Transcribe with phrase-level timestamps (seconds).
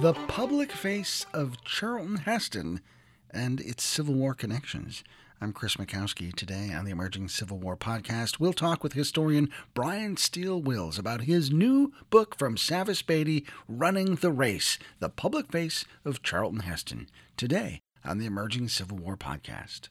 [0.00, 2.82] The public face of Charlton Heston
[3.30, 5.02] and its Civil War connections.
[5.40, 6.34] I'm Chris Mackowski.
[6.34, 11.22] Today on the Emerging Civil War podcast, we'll talk with historian Brian Steel Wills about
[11.22, 17.08] his new book from Savas Beatie, Running the Race The Public Face of Charlton Heston.
[17.38, 19.88] Today on the Emerging Civil War podcast.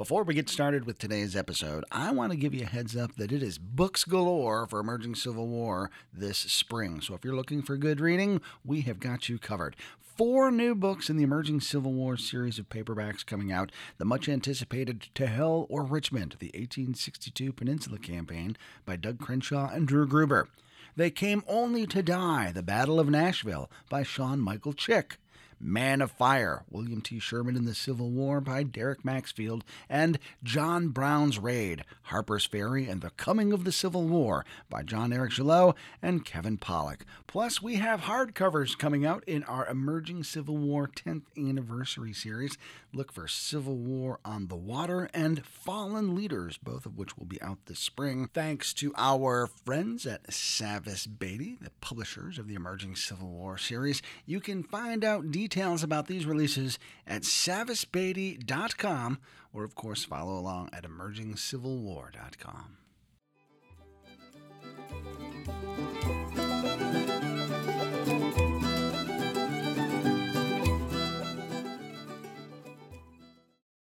[0.00, 3.16] Before we get started with today's episode, I want to give you a heads up
[3.16, 7.02] that it is books galore for Emerging Civil War this spring.
[7.02, 9.76] So if you're looking for good reading, we have got you covered.
[10.00, 13.72] Four new books in the Emerging Civil War series of paperbacks coming out.
[13.98, 19.86] The much anticipated To Hell or Richmond, the 1862 Peninsula Campaign by Doug Crenshaw and
[19.86, 20.48] Drew Gruber.
[20.96, 25.18] They Came Only to Die, The Battle of Nashville by Sean Michael Chick.
[25.62, 27.18] Man of Fire, William T.
[27.18, 33.02] Sherman in the Civil War by Derek Maxfield, and John Brown's Raid, Harper's Ferry and
[33.02, 37.02] the Coming of the Civil War by Jon-Erik Gilot and Kevin Pawlak.
[37.26, 42.56] Plus, we have hardcovers coming out in our Emerging Civil War 10th Anniversary series.
[42.94, 47.40] Look for Civil War on the Water and Fallen Leaders, both of which will be
[47.42, 48.30] out this spring.
[48.32, 54.00] Thanks to our friends at Savas Beatie, the publishers of the Emerging Civil War series.
[54.24, 59.18] You can find out details details about these releases at savasbeatie.com
[59.52, 62.76] or, of course, follow along at emergingcivilwar.com.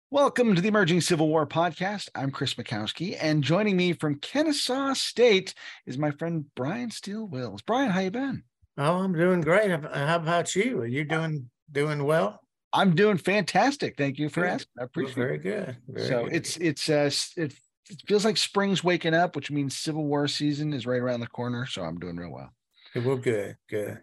[0.10, 2.10] Welcome to the Emerging Civil War podcast.
[2.16, 5.54] I'm Chris Mackowski, and joining me from Kennesaw State
[5.86, 7.62] is my friend Brian Steel Wills.
[7.62, 8.44] Brian, how you been?
[8.78, 9.70] Oh, I'm doing great.
[9.72, 10.80] How about you?
[10.80, 12.40] Are you doing doing well?
[12.74, 13.98] I'm doing fantastic.
[13.98, 14.72] Thank you for asking.
[14.80, 15.44] I appreciate well, very it.
[15.44, 15.78] good.
[15.88, 16.34] Very so good.
[16.34, 17.54] it's it's uh it,
[17.90, 21.28] it feels like spring's waking up, which means Civil War season is right around the
[21.28, 21.66] corner.
[21.66, 22.50] So I'm doing real well.
[22.96, 24.00] Well, good, good.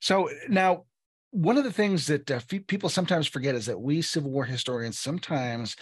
[0.00, 0.84] So now,
[1.30, 4.98] one of the things that uh, people sometimes forget is that we Civil War historians
[4.98, 5.76] sometimes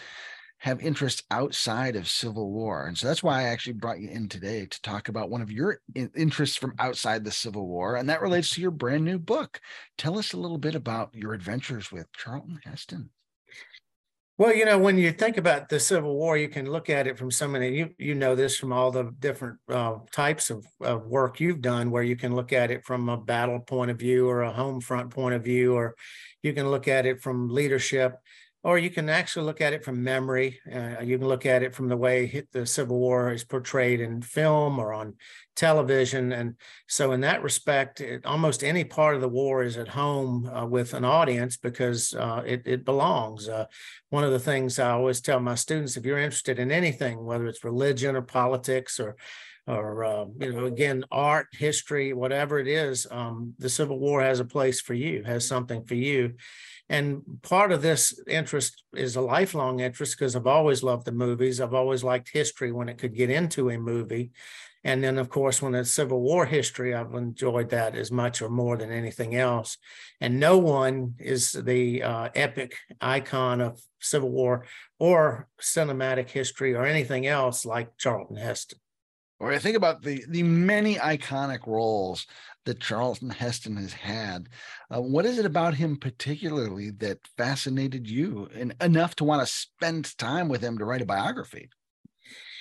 [0.60, 2.87] have interests outside of Civil War.
[2.87, 5.50] And so that's why I actually brought you in today to talk about one of
[5.50, 7.97] your interests from outside the Civil War.
[7.97, 9.59] And that relates to your brand new book.
[9.97, 13.09] Tell us a little bit about your adventures with Charlton Heston.
[14.37, 17.19] Well, you know, when you think about the Civil War, you can look at it
[17.19, 17.77] from so many.
[17.77, 21.91] You you know this from all the different uh, types of, of work you've done,
[21.91, 24.81] where you can look at it from a battle point of view or a home
[24.81, 25.94] front point of view, or
[26.42, 28.15] you can look at it from leadership
[28.62, 30.60] or you can actually look at it from memory.
[30.71, 34.21] Uh, you can look at it from the way the Civil War is portrayed in
[34.21, 35.15] film or on
[35.56, 36.32] television.
[36.32, 36.56] And
[36.87, 40.66] so, in that respect, it, almost any part of the war is at home uh,
[40.66, 43.48] with an audience because uh, it, it, belongs.
[43.48, 43.65] Uh,
[44.10, 47.47] one of the things I always tell my students if you're interested in anything, whether
[47.47, 49.16] it's religion or politics or
[49.66, 54.41] or uh, you know again art history whatever it is um, the civil war has
[54.41, 56.32] a place for you has something for you
[56.90, 61.60] and part of this interest is a lifelong interest because I've always loved the movies.
[61.60, 64.32] I've always liked history when it could get into a movie.
[64.82, 68.48] And then, of course, when it's Civil War history, I've enjoyed that as much or
[68.48, 69.78] more than anything else.
[70.20, 74.64] And no one is the uh, epic icon of Civil War
[74.98, 78.80] or cinematic history or anything else like Charlton Heston.
[79.40, 82.26] Or I think about the the many iconic roles
[82.66, 84.48] that Charlton Heston has had.
[84.94, 89.52] Uh, what is it about him particularly that fascinated you and enough to want to
[89.52, 91.70] spend time with him to write a biography?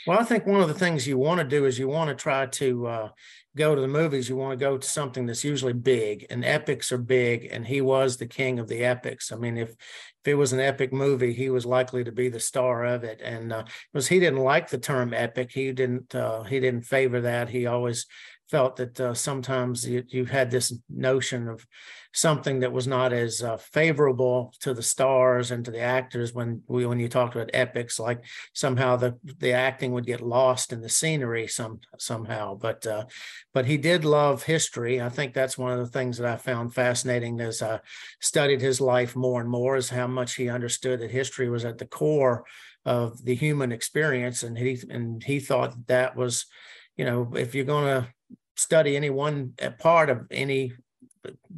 [0.07, 2.15] Well, I think one of the things you want to do is you want to
[2.15, 3.09] try to uh,
[3.55, 4.29] go to the movies.
[4.29, 7.49] You want to go to something that's usually big, and epics are big.
[7.51, 9.31] And he was the king of the epics.
[9.31, 12.39] I mean, if if it was an epic movie, he was likely to be the
[12.39, 13.21] star of it.
[13.21, 17.21] And uh, because he didn't like the term epic, he didn't uh, he didn't favor
[17.21, 17.49] that.
[17.49, 18.05] He always
[18.49, 21.65] felt that uh, sometimes you, you had this notion of
[22.13, 26.61] something that was not as uh, favorable to the stars and to the actors when
[26.67, 28.23] we when you talked about epics like
[28.53, 32.55] somehow the the acting would get lost in the scenery some somehow.
[32.55, 33.05] But uh,
[33.53, 34.99] but he did love history.
[34.99, 37.79] I think that's one of the things that i found fascinating as i
[38.19, 41.77] studied his life more and more is how much he understood that history was at
[41.77, 42.43] the core
[42.85, 44.43] of the human experience.
[44.43, 46.45] And he and he thought that, was
[46.97, 48.13] you know if you're going to
[48.59, 50.73] study any one part of any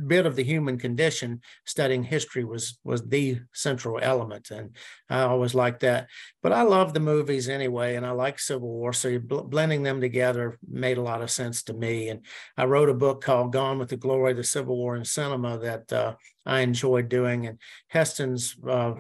[0.06, 4.76] bit of the human condition studying history was was the central element and
[5.08, 6.08] i always liked that
[6.42, 10.02] but i love the movies anyway and i like civil war so bl- blending them
[10.02, 12.26] together made a lot of sense to me and
[12.58, 15.60] i wrote a book called gone with the glory of the civil war in cinema
[15.60, 16.16] that uh,
[16.48, 18.94] i enjoyed doing and heston's uh,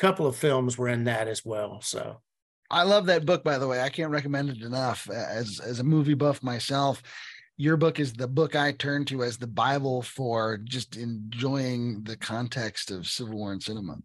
[0.00, 1.80] couple of films were in that as well.
[1.82, 2.20] So
[2.70, 3.82] I love that book, by the way.
[3.82, 5.08] I can't recommend it enough.
[5.10, 7.02] As as a movie buff myself,
[7.60, 12.16] your book is the book I turn to as the Bible for just enjoying the
[12.16, 13.98] context of Civil War and cinema.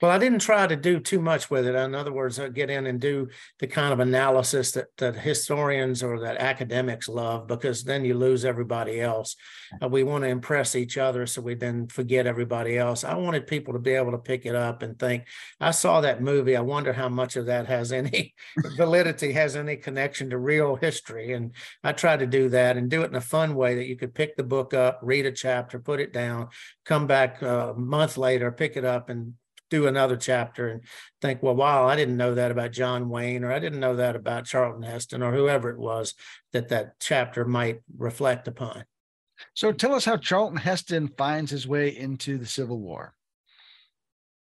[0.00, 1.74] Well, I didn't try to do too much with it.
[1.74, 3.28] In other words, uh, get in and do
[3.58, 8.44] the kind of analysis that, that historians or that academics love, because then you lose
[8.44, 9.34] everybody else.
[9.82, 13.02] Uh, we want to impress each other, so we then forget everybody else.
[13.02, 15.24] I wanted people to be able to pick it up and think,
[15.58, 16.56] I saw that movie.
[16.56, 18.34] I wonder how much of that has any
[18.76, 21.32] validity, has any connection to real history.
[21.32, 21.52] And
[21.82, 24.14] I tried to do that and do it in a fun way that you could
[24.14, 26.50] pick the book up, read a chapter, put it down,
[26.84, 29.34] come back uh, a month later, pick it up, and
[29.70, 30.82] do another chapter and
[31.20, 34.16] think, well, wow, I didn't know that about John Wayne, or I didn't know that
[34.16, 36.14] about Charlton Heston, or whoever it was
[36.52, 38.84] that that chapter might reflect upon.
[39.54, 43.14] So tell us how Charlton Heston finds his way into the Civil War.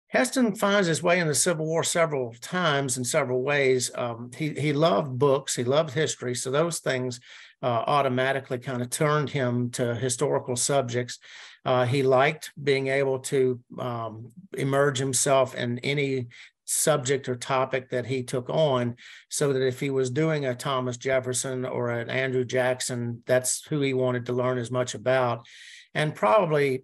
[0.07, 3.92] Heston finds his way in the Civil War several times in several ways.
[3.95, 7.19] Um, he he loved books, he loved history, so those things
[7.65, 11.17] uh, automatically kind of turned him to historical subjects.
[11.65, 16.27] Uh, he liked being able to um, immerse himself in any
[16.65, 18.95] subject or topic that he took on
[19.29, 23.81] so that if he was doing a Thomas Jefferson or an Andrew Jackson, that's who
[23.81, 25.47] he wanted to learn as much about.
[25.95, 26.83] And probably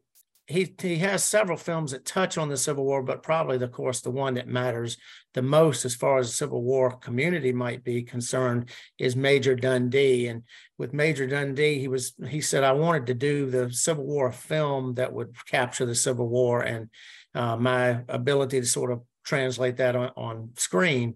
[0.52, 4.02] he he has several films that touch on the Civil War, but probably, of course,
[4.02, 4.98] the one that matters
[5.34, 8.70] the most as far as the Civil War community might be concerned
[9.00, 10.28] is Major Dundee.
[10.28, 10.44] And
[10.78, 14.96] with Major Dundee, he was he said, I wanted to do the Civil War film
[14.96, 16.90] that would capture the Civil War and
[17.34, 21.16] uh, my ability to sort of translate that on, on screen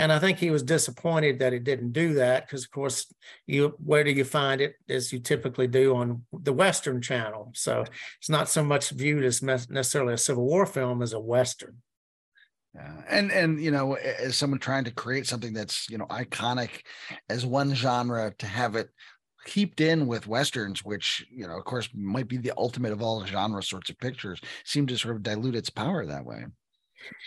[0.00, 3.12] and I think he was disappointed that it didn't do that because, of course,
[3.46, 7.52] you where do you find it as you typically do on the Western Channel.
[7.54, 7.84] So
[8.18, 11.76] it's not so much viewed as necessarily a Civil War film as a Western.
[12.74, 13.02] Yeah.
[13.10, 16.70] And and you know, as someone trying to create something that's you know iconic
[17.28, 18.88] as one genre, to have it
[19.46, 23.24] heaped in with westerns, which you know, of course, might be the ultimate of all
[23.26, 26.46] genre sorts of pictures, seem to sort of dilute its power that way.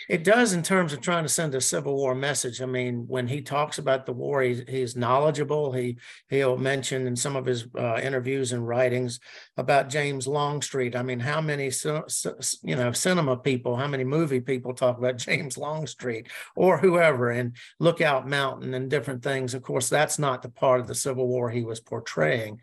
[0.08, 2.60] It does in terms of trying to send a Civil War message.
[2.60, 5.72] I mean, when he talks about the war, he's, he's knowledgeable.
[5.72, 5.98] He
[6.28, 9.20] he'll mention in some of his uh, interviews and writings
[9.56, 10.94] about James Longstreet.
[10.94, 11.70] I mean, how many
[12.62, 17.56] you know cinema people, how many movie people talk about James Longstreet or whoever, and
[17.78, 19.54] Lookout Mountain and different things.
[19.54, 22.60] Of course, that's not the part of the Civil War he was portraying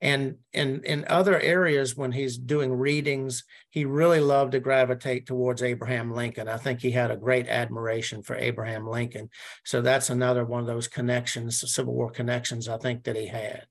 [0.00, 5.62] and in in other areas when he's doing readings he really loved to gravitate towards
[5.62, 6.48] abraham lincoln.
[6.48, 9.30] I think he had a great admiration for abraham lincoln.
[9.64, 13.66] So that's another one of those connections civil war connections i think that he had.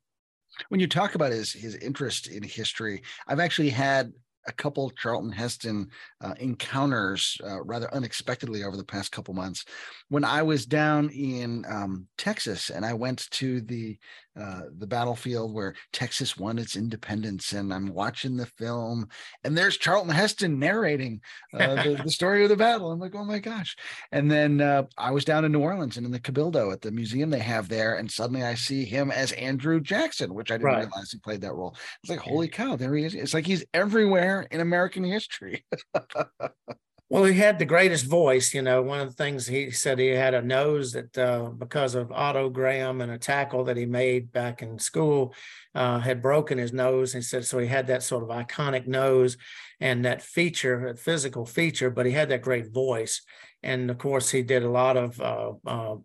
[0.69, 4.11] When you talk about his his interest in history i've actually had
[4.47, 5.89] a couple Charlton Heston
[6.21, 9.65] uh, encounters uh, rather unexpectedly over the past couple months.
[10.09, 13.97] When I was down in um, Texas and I went to the
[14.37, 19.07] uh, the battlefield where Texas won its independence, and I'm watching the film,
[19.45, 21.21] and there's Charlton Heston narrating
[21.53, 22.91] uh, the, the, story of the battle.
[22.91, 23.77] I'm like, oh my gosh!
[24.11, 26.91] And then uh, I was down in New Orleans and in the Cabildo at the
[26.91, 30.65] museum they have there, and suddenly I see him as Andrew Jackson, which I didn't
[30.65, 30.77] right.
[30.79, 31.77] realize he played that role.
[32.03, 33.15] It's like, holy cow, there he is!
[33.15, 35.65] It's like he's everywhere in American history.
[37.07, 38.53] Well, he had the greatest voice.
[38.53, 41.93] You know, one of the things he said he had a nose that uh, because
[41.93, 45.35] of Otto Graham and a tackle that he made back in school
[45.75, 47.13] uh, had broken his nose.
[47.13, 49.37] He said so he had that sort of iconic nose
[49.79, 53.21] and that feature, that physical feature, but he had that great voice.
[53.61, 55.95] And of course, he did a lot of uh, uh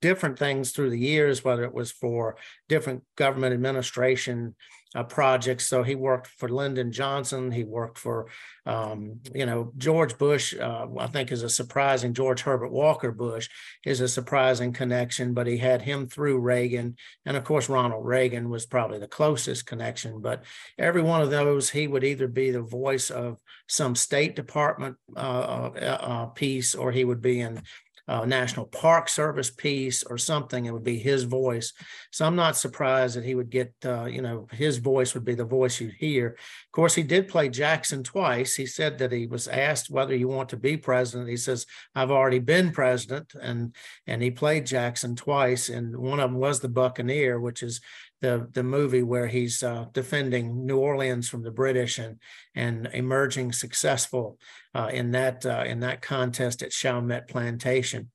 [0.00, 2.36] different things through the years, whether it was for
[2.68, 4.54] different government administration
[4.94, 5.66] uh, projects.
[5.66, 7.50] So he worked for Lyndon Johnson.
[7.50, 8.28] He worked for,
[8.64, 10.54] um, you know, George Bush.
[10.58, 12.14] Uh, I think is a surprising.
[12.14, 13.48] George Herbert Walker Bush
[13.84, 18.48] is a surprising connection, but he had him through Reagan, and of course Ronald Reagan
[18.48, 20.20] was probably the closest connection.
[20.20, 20.44] But
[20.78, 25.20] every one of those, he would either be the voice of some State Department uh,
[25.20, 27.62] uh, uh piece, or he would be in
[28.08, 30.64] uh, National Park Service piece or something.
[30.64, 31.74] It would be his voice.
[32.10, 35.34] So I'm not surprised that he would get, uh, you know, his voice would be
[35.34, 36.28] the voice you'd hear.
[36.28, 38.54] Of course, he did play Jackson twice.
[38.54, 41.28] He said that he was asked whether you want to be president.
[41.28, 43.74] He says, "I've already been president," and
[44.06, 47.80] and he played Jackson twice, and one of them was the Buccaneer, which is
[48.20, 52.18] the the movie where he's uh, defending New Orleans from the British and
[52.54, 54.38] and emerging successful
[54.74, 58.10] uh, in that uh, in that contest at Chalmette Plantation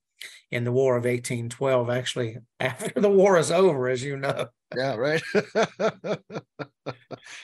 [0.50, 1.90] in the War of 1812.
[1.90, 4.48] Actually, after the war is over, as you know.
[4.76, 5.22] Yeah, right.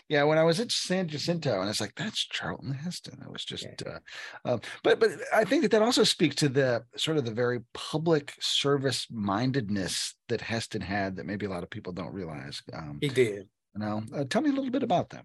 [0.09, 3.19] Yeah, when I was at San Jacinto, and it's like that's Charlton Heston.
[3.25, 3.99] I was just, yeah.
[4.45, 7.31] uh, uh, but but I think that that also speaks to the sort of the
[7.31, 12.63] very public service mindedness that Heston had that maybe a lot of people don't realize.
[12.73, 13.49] Um, he did.
[13.75, 15.25] You know, uh, tell me a little bit about that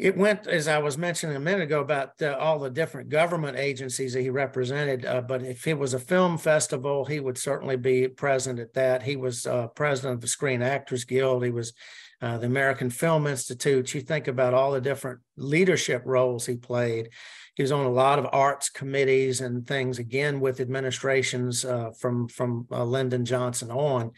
[0.00, 3.58] it went as I was mentioning a minute ago about uh, all the different government
[3.58, 5.04] agencies that he represented.
[5.04, 9.02] Uh, but if it was a film festival, he would certainly be present at that.
[9.02, 11.44] He was uh, president of the Screen Actors Guild.
[11.44, 11.74] He was
[12.22, 13.92] uh, the American Film Institute.
[13.92, 17.10] You think about all the different leadership roles he played.
[17.54, 22.28] He was on a lot of arts committees and things again with administrations uh, from
[22.28, 24.12] from uh, Lyndon Johnson on.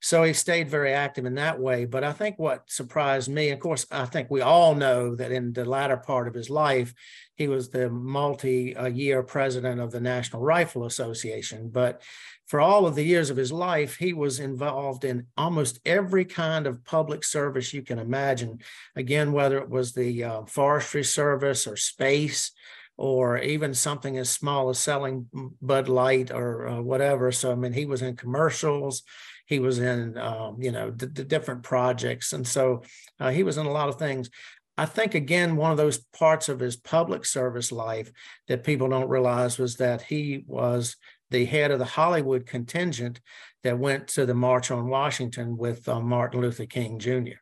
[0.00, 1.84] So he stayed very active in that way.
[1.84, 5.52] But I think what surprised me, of course, I think we all know that in
[5.52, 6.94] the latter part of his life,
[7.34, 11.68] he was the multi year president of the National Rifle Association.
[11.70, 12.02] But
[12.46, 16.66] for all of the years of his life, he was involved in almost every kind
[16.66, 18.60] of public service you can imagine.
[18.94, 22.52] Again, whether it was the uh, Forestry Service or space,
[22.96, 25.26] or even something as small as selling
[25.62, 27.30] Bud Light or uh, whatever.
[27.30, 29.04] So, I mean, he was in commercials
[29.48, 32.82] he was in um, you know the, the, different projects and so
[33.18, 34.30] uh, he was in a lot of things.
[34.76, 38.12] I think again one of those parts of his public service life
[38.46, 40.96] that people don't realize was that he was
[41.30, 43.20] the head of the hollywood contingent
[43.62, 47.38] that went to the march on washington with uh, martin luther king jr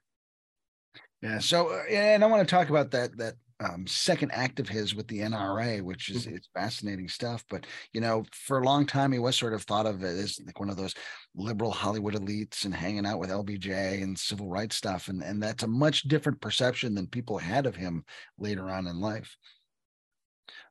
[1.22, 4.68] yeah so uh, and i want to talk about that that um, second act of
[4.68, 6.36] his with the NRA, which is mm-hmm.
[6.36, 7.44] it's fascinating stuff.
[7.48, 10.60] But you know, for a long time, he was sort of thought of as like
[10.60, 10.94] one of those
[11.34, 15.62] liberal Hollywood elites and hanging out with LBJ and civil rights stuff, and and that's
[15.62, 18.04] a much different perception than people had of him
[18.38, 19.36] later on in life.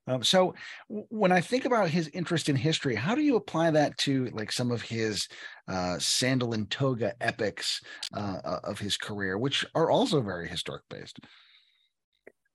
[0.08, 0.54] Um, so
[0.88, 4.52] when I think about his interest in history, how do you apply that to like
[4.52, 5.28] some of his
[5.68, 7.82] uh, sandal and toga epics
[8.14, 11.20] uh, of his career, which are also very historic based?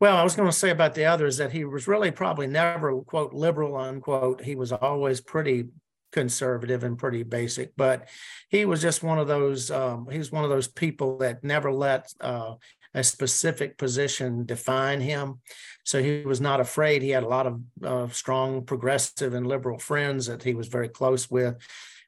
[0.01, 2.99] Well, I was going to say about the others that he was really probably never
[3.03, 4.43] quote liberal unquote.
[4.43, 5.67] He was always pretty
[6.11, 8.09] conservative and pretty basic, but
[8.49, 9.71] he was just one of those.
[9.71, 12.55] Um, he was one of those people that never let uh,
[12.95, 15.41] a specific position define him.
[15.85, 17.03] So he was not afraid.
[17.03, 20.89] He had a lot of uh, strong progressive and liberal friends that he was very
[20.89, 21.57] close with.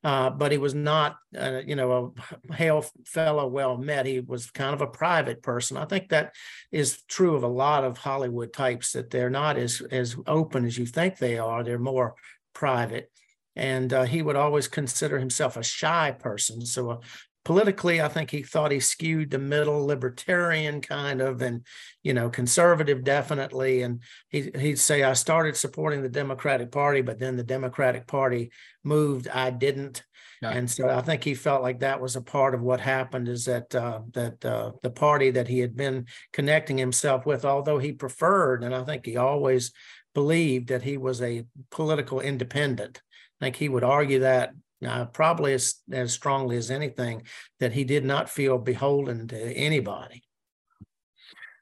[0.05, 2.13] Uh, but he was not, uh, you know,
[2.51, 4.05] a hail fellow well met.
[4.05, 5.77] He was kind of a private person.
[5.77, 6.35] I think that
[6.73, 10.77] is true of a lot of Hollywood types that they're not as as open as
[10.77, 11.63] you think they are.
[11.63, 12.15] They're more
[12.53, 13.11] private.
[13.55, 16.65] And uh, he would always consider himself a shy person.
[16.67, 16.99] So a
[17.45, 21.67] politically, I think he thought he skewed the middle libertarian kind of, and
[22.03, 23.83] you know, conservative definitely.
[23.83, 28.51] And he he'd say, "I started supporting the Democratic Party, but then the Democratic Party
[28.85, 29.29] moved.
[29.29, 30.05] I didn't."
[30.43, 30.51] Yeah.
[30.51, 33.45] And so I think he felt like that was a part of what happened is
[33.45, 37.93] that uh, that uh, the party that he had been connecting himself with, although he
[37.93, 39.73] preferred, and I think he always
[40.15, 43.01] believed that he was a political independent.
[43.41, 44.53] I think he would argue that
[44.87, 47.23] uh, probably as, as strongly as anything,
[47.61, 50.23] that he did not feel beholden to anybody.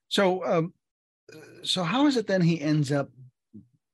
[0.09, 0.75] So, um,
[1.63, 3.11] so how is it then he ends up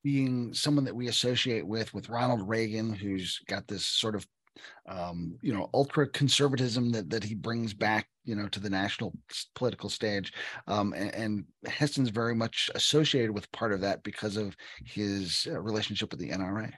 [0.03, 4.27] being someone that we associate with with Ronald Reagan, who's got this sort of
[4.87, 9.13] um, you know ultra conservatism that that he brings back you know to the national
[9.55, 10.33] political stage
[10.67, 15.61] um, and, and, heston's very much associated with part of that because of his uh,
[15.61, 16.73] relationship with the nra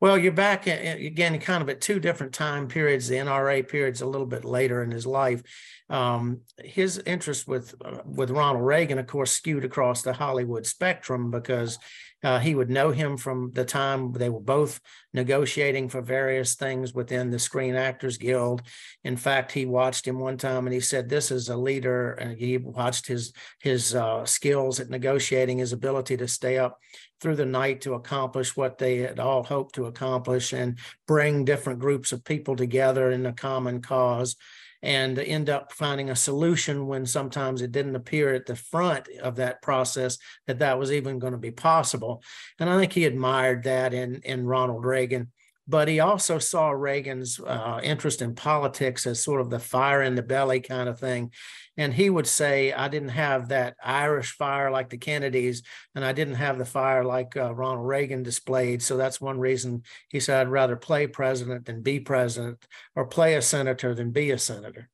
[0.00, 3.08] well, you're back at, again, kind of at two different time periods.
[3.08, 5.42] The NRA period's a little bit later in his life.
[5.88, 11.30] Um, his interest with uh, with Ronald Reagan, of course, skewed across the Hollywood spectrum
[11.30, 11.78] because
[12.26, 14.80] uh, he would know him from the time they were both
[15.14, 18.62] negotiating for various things within the Screen Actors Guild.
[19.04, 22.36] In fact, he watched him one time and he said, "This is a leader." And
[22.36, 26.80] he watched his his uh, skills at negotiating, his ability to stay up
[27.20, 31.78] through the night to accomplish what they had all hoped to accomplish and bring different
[31.78, 34.34] groups of people together in a common cause
[34.82, 39.36] and end up finding a solution when sometimes it didn't appear at the front of
[39.36, 42.22] that process that that was even going to be possible.
[42.58, 45.32] And I think he admired that in, in Ronald Reagan.
[45.68, 50.14] But he also saw Reagan's uh, interest in politics as sort of the fire in
[50.14, 51.32] the belly kind of thing.
[51.76, 55.62] And he would say, I didn't have that Irish fire like the Kennedys,
[55.94, 58.80] and I didn't have the fire like uh, Ronald Reagan displayed.
[58.80, 63.34] So that's one reason he said, I'd rather play president than be president, or play
[63.34, 64.88] a senator than be a senator.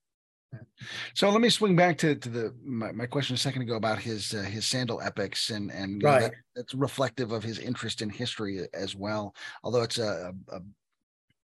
[1.14, 3.98] So let me swing back to, to the my, my question a second ago about
[3.98, 6.14] his uh, his sandal epics and and right.
[6.14, 9.34] Know, that, that's reflective of his interest in history as well.
[9.62, 10.60] Although it's a, a,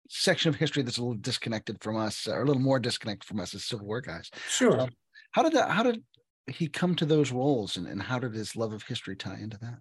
[0.07, 3.39] section of history that's a little disconnected from us, or a little more disconnected from
[3.39, 4.29] us as Civil War guys.
[4.47, 4.81] Sure.
[4.81, 4.89] Um,
[5.31, 5.71] how did that?
[5.71, 6.03] How did
[6.47, 9.57] he come to those roles and, and how did his love of history tie into
[9.59, 9.79] that?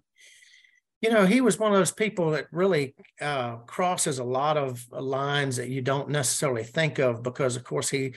[1.01, 4.85] You know, he was one of those people that really uh, crosses a lot of
[4.91, 8.13] lines that you don't necessarily think of because, of course, he,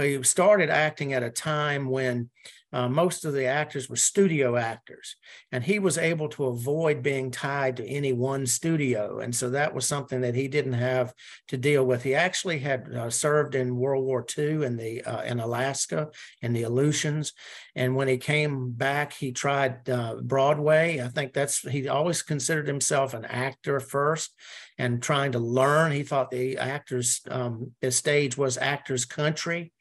[0.00, 2.30] he started acting at a time when
[2.72, 5.16] uh, most of the actors were studio actors,
[5.50, 9.20] and he was able to avoid being tied to any one studio.
[9.20, 11.12] And so that was something that he didn't have
[11.48, 12.02] to deal with.
[12.02, 16.08] He actually had uh, served in World War II in the uh, in Alaska
[16.40, 17.32] in the Aleutians,
[17.74, 21.00] and when he came back, he tried uh, Broadway.
[21.00, 24.34] I think that's he always considered himself an actor first,
[24.78, 25.92] and trying to learn.
[25.92, 29.72] He thought the actors um, the stage was actors' country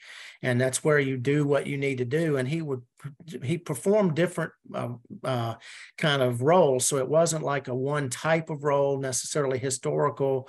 [0.42, 2.38] and that's where you do what you need to do.
[2.38, 2.82] And he would
[3.44, 4.90] he performed different uh,
[5.24, 5.56] uh,
[5.98, 10.48] kind of roles, so it wasn't like a one type of role necessarily historical.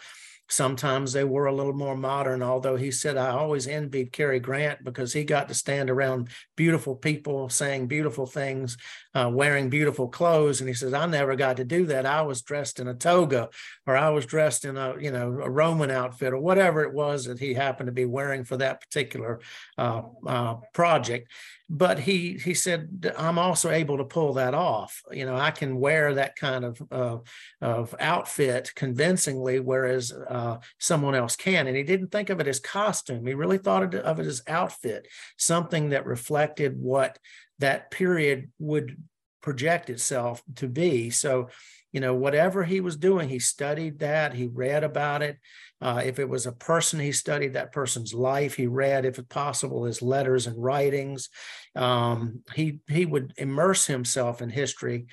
[0.49, 4.85] Sometimes they were a little more modern, although he said, I always envied Cary Grant
[4.85, 8.77] because he got to stand around beautiful people saying beautiful things,
[9.15, 10.61] uh, wearing beautiful clothes.
[10.61, 12.07] And he says, I never got to do that.
[12.07, 13.49] I was dressed in a toga
[13.87, 17.27] or I was dressed in a, you know, a Roman outfit or whatever it was
[17.27, 19.41] that he happened to be wearing for that particular
[19.79, 21.29] uh, uh, project
[21.75, 25.81] but he he said i'm also able to pull that off you know i can
[25.81, 27.23] wear that kind of
[27.63, 32.61] of outfit convincingly whereas uh, someone else can and he didn't think of it as
[32.61, 37.19] costume he really thought of it as outfit something that reflected what
[37.63, 38.97] that period would
[39.41, 41.49] project itself to be so
[41.91, 45.39] you know whatever he was doing he studied that he read about it
[45.83, 48.55] uh, if it was a person, he studied that person's life.
[48.55, 51.29] He read, if possible, his letters and writings.
[51.75, 55.07] Um, he he would immerse himself in history,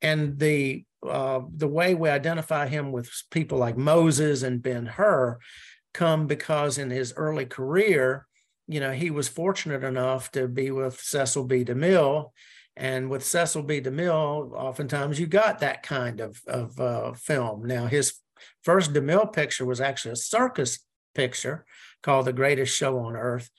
[0.00, 5.40] and the uh, the way we identify him with people like Moses and Ben Hur
[5.92, 8.28] come because in his early career,
[8.72, 11.64] you know, he was fortunate enough to be with Cecil B.
[11.64, 12.30] DeMille.
[12.74, 13.82] And with Cecil B.
[13.82, 17.66] DeMille, oftentimes you got that kind of, of uh, film.
[17.66, 18.14] Now, his
[18.62, 20.80] First DeMille picture was actually a circus
[21.14, 21.64] picture
[22.02, 23.50] called The Greatest Show on Earth.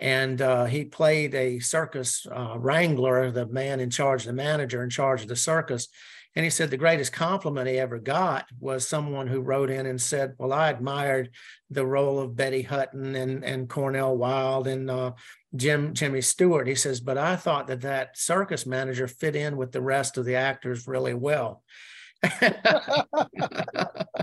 [0.00, 4.88] And uh, he played a circus uh, wrangler, the man in charge, the manager in
[4.88, 5.88] charge of the circus.
[6.34, 10.00] And he said the greatest compliment he ever got was someone who wrote in and
[10.00, 11.30] said, Well, I admired
[11.68, 15.12] the role of Betty Hutton and, and Cornel Wilde and uh,
[15.54, 16.66] Jim Jimmy Stewart.
[16.68, 20.24] He says, But I thought that that circus manager fit in with the rest of
[20.24, 21.62] the actors really well.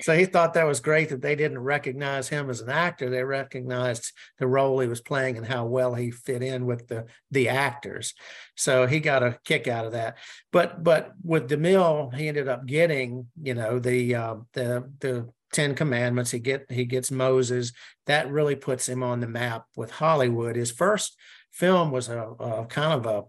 [0.00, 3.08] so he thought that was great that they didn't recognize him as an actor.
[3.08, 7.06] They recognized the role he was playing and how well he fit in with the
[7.30, 8.14] the actors.
[8.56, 10.18] So he got a kick out of that.
[10.52, 15.74] But but with DeMille, he ended up getting you know the uh, the the Ten
[15.74, 16.30] Commandments.
[16.30, 17.72] He get he gets Moses.
[18.06, 20.56] That really puts him on the map with Hollywood.
[20.56, 21.16] His first
[21.52, 23.24] film was a, a kind of a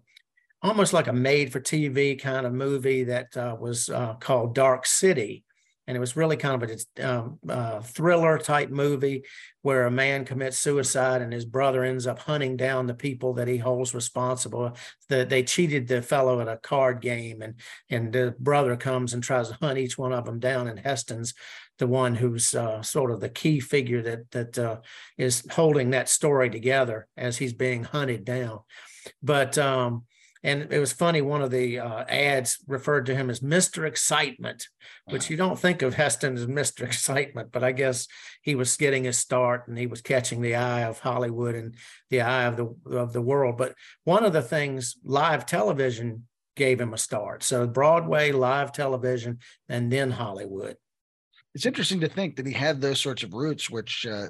[0.65, 4.85] almost like a made for TV kind of movie that uh, was uh, called Dark
[4.85, 5.43] City.
[5.87, 9.23] And it was really kind of a um, uh, thriller type movie
[9.61, 13.47] where a man commits suicide and his brother ends up hunting down the people that
[13.47, 14.75] he holds responsible.
[15.09, 17.53] The, they cheated the fellow at a card game, and
[17.91, 20.67] and the brother comes and tries to hunt each one of them down.
[20.67, 21.35] And Heston's
[21.77, 24.77] the one who's uh, sort of the key figure that that uh,
[25.19, 28.61] is holding that story together as he's being hunted down.
[29.21, 30.05] But um,
[30.45, 33.87] and it was funny, one of the uh, ads referred to him as Mr.
[33.87, 34.67] Excitement,
[35.05, 36.85] which you don't think of Heston as Mr.
[36.85, 38.07] Excitement, but I guess
[38.43, 41.75] he was getting his start and he was catching the eye of Hollywood and
[42.11, 43.57] the eye of the of the world.
[43.57, 47.41] But one of the things live television gave him a start.
[47.41, 50.77] So Broadway, live television, and then Hollywood.
[51.55, 54.27] It's interesting to think that he had those sorts of roots, which uh,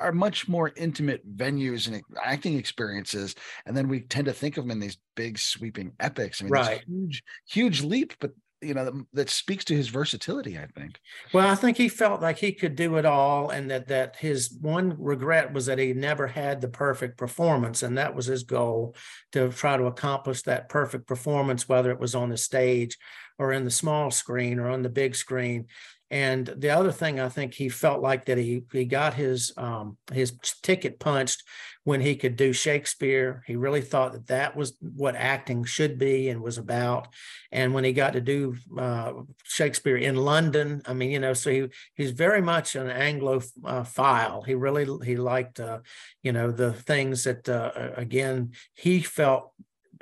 [0.00, 3.34] are much more intimate venues and acting experiences,
[3.66, 6.40] and then we tend to think of them in these big sweeping epics.
[6.40, 6.84] I mean, right.
[6.86, 10.98] huge, huge leap, but you know that, that, speaks to his versatility i think
[11.32, 14.56] well i think he felt like he could do it all and that that his
[14.60, 18.94] one regret was that he never had the perfect performance and that was his goal
[19.32, 22.96] to try to accomplish that perfect performance whether it was on the stage
[23.38, 25.66] or in the small screen or on the big screen
[26.10, 29.98] and the other thing I think he felt like that he he got his um,
[30.10, 31.42] his ticket punched
[31.84, 33.42] when he could do Shakespeare.
[33.46, 37.08] He really thought that that was what acting should be and was about.
[37.52, 39.12] And when he got to do uh,
[39.44, 44.46] Shakespeare in London, I mean, you know, so he he's very much an Anglophile.
[44.46, 45.80] He really he liked uh,
[46.22, 49.52] you know the things that uh, again he felt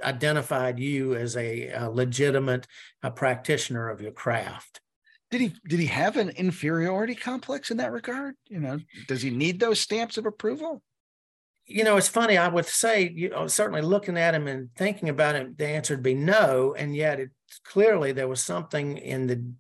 [0.05, 2.67] identified you as a, a legitimate
[3.03, 4.81] a practitioner of your craft
[5.31, 8.35] did he did he have an inferiority complex in that regard?
[8.49, 10.83] You know, does he need those stamps of approval?
[11.67, 12.39] you know, it's funny.
[12.39, 15.95] I would say, you know, certainly looking at him and thinking about it, the answer
[15.95, 16.75] would be no.
[16.75, 17.31] And yet, it
[17.65, 19.53] clearly there was something in the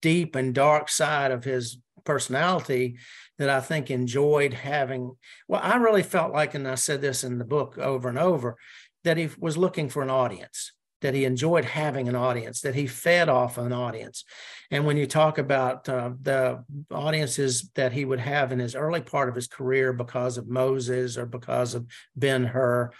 [0.00, 2.96] deep and dark side of his personality
[3.38, 5.16] that I think enjoyed having.
[5.46, 8.56] Well, I really felt like, and I said this in the book over and over,
[9.04, 10.72] that he was looking for an audience
[11.02, 14.24] that he enjoyed having an audience, that he fed off an audience.
[14.70, 19.02] And when you talk about uh, the audiences that he would have in his early
[19.02, 21.86] part of his career because of Moses or because of
[22.16, 22.90] Ben Hur,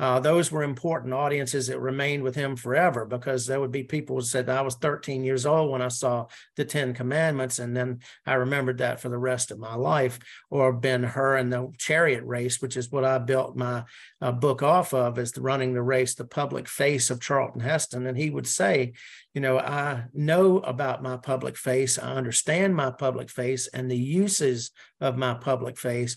[0.00, 4.16] uh, those were important audiences that remained with him forever because there would be people
[4.16, 8.00] who said, I was 13 years old when I saw the Ten Commandments, and then
[8.26, 10.18] I remembered that for the rest of my life.
[10.50, 13.84] Or Ben Hur and the chariot race, which is what I built my
[14.22, 18.06] uh, book off of, is the running the race, the public face of Charlton Heston.
[18.06, 18.92] And he would say,
[19.34, 23.98] you know, I know about my public face, I understand my public face and the
[23.98, 26.16] uses of my public face,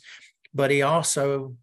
[0.53, 1.55] but he also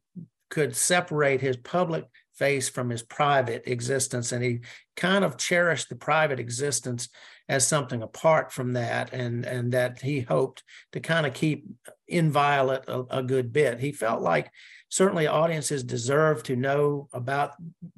[0.51, 4.33] could separate his public face from his private existence.
[4.33, 4.61] And he
[4.97, 7.09] kind of cherished the private existence
[7.49, 11.67] as something apart from that and and that he hoped to kind of keep
[12.09, 13.79] inviolate a, a good bit.
[13.79, 14.51] He felt like
[14.93, 17.55] certainly audiences deserve to know about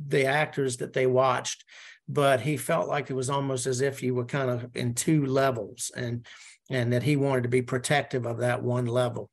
[0.06, 1.64] the actors that they watched
[2.06, 5.26] but he felt like it was almost as if you were kind of in two
[5.26, 6.24] levels and
[6.70, 9.28] and that he wanted to be protective of that one level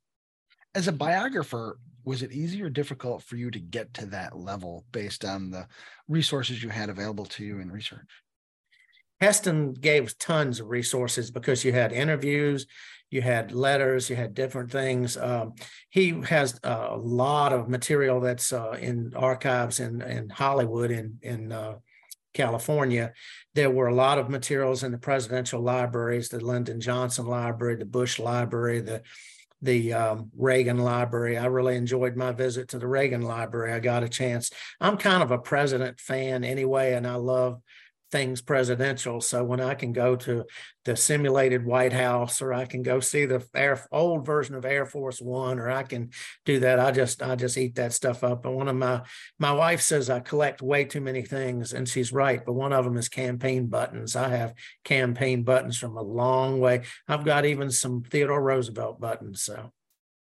[0.74, 4.84] as a biographer was it easy or difficult for you to get to that level
[4.90, 5.66] based on the
[6.08, 8.08] resources you had available to you in research?
[9.22, 12.66] Heston gave tons of resources because you had interviews,
[13.08, 15.16] you had letters, you had different things.
[15.16, 15.54] Um,
[15.90, 21.52] he has a lot of material that's uh, in archives in, in Hollywood in, in
[21.52, 21.74] uh,
[22.34, 23.12] California.
[23.54, 27.84] There were a lot of materials in the presidential libraries, the Lyndon Johnson Library, the
[27.84, 29.02] Bush Library, the
[29.64, 31.38] the um, Reagan Library.
[31.38, 33.72] I really enjoyed my visit to the Reagan Library.
[33.72, 34.50] I got a chance.
[34.80, 37.60] I'm kind of a president fan anyway, and I love
[38.12, 39.20] things presidential.
[39.20, 40.44] So when I can go to
[40.84, 44.84] the simulated White House, or I can go see the Air, old version of Air
[44.84, 46.10] Force One, or I can
[46.44, 48.44] do that, I just I just eat that stuff up.
[48.44, 49.02] And one of my
[49.38, 52.44] my wife says I collect way too many things, and she's right.
[52.44, 54.14] But one of them is campaign buttons.
[54.14, 56.82] I have campaign buttons from a long way.
[57.08, 59.42] I've got even some Theodore Roosevelt buttons.
[59.42, 59.72] So.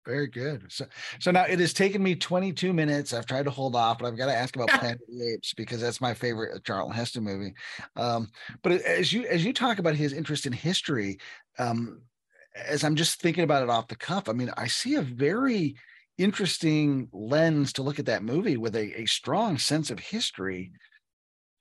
[0.05, 0.65] Very good.
[0.69, 0.85] So,
[1.19, 3.13] so now it has taken me 22 minutes.
[3.13, 5.53] I've tried to hold off, but I've got to ask about Planet of the Apes
[5.53, 7.53] because that's my favorite uh, Charlton Heston movie.
[7.95, 8.29] Um,
[8.63, 11.19] but as you as you talk about his interest in history,
[11.59, 12.01] um,
[12.55, 15.75] as I'm just thinking about it off the cuff, I mean, I see a very
[16.17, 20.71] interesting lens to look at that movie with a, a strong sense of history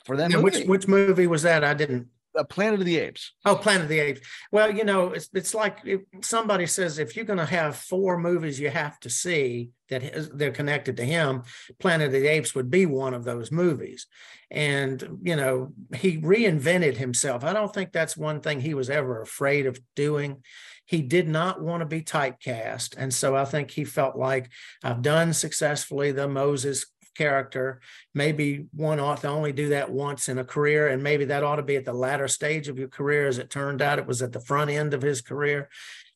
[0.05, 0.42] for that movie.
[0.42, 1.62] Which which movie was that?
[1.62, 3.32] I didn't a Planet of the Apes.
[3.44, 4.20] Oh, Planet of the Apes.
[4.52, 8.18] Well, you know, it's it's like if somebody says if you're going to have four
[8.18, 11.42] movies you have to see that they're connected to him,
[11.78, 14.06] Planet of the Apes would be one of those movies.
[14.50, 17.44] And you know, he reinvented himself.
[17.44, 20.42] I don't think that's one thing he was ever afraid of doing.
[20.86, 24.50] He did not want to be typecast, and so I think he felt like
[24.82, 27.81] I've done successfully the Moses character.
[28.14, 31.57] Maybe one ought to only do that once in a career, and maybe that ought
[31.57, 33.27] to be at the latter stage of your career.
[33.27, 35.68] As it turned out, it was at the front end of his career.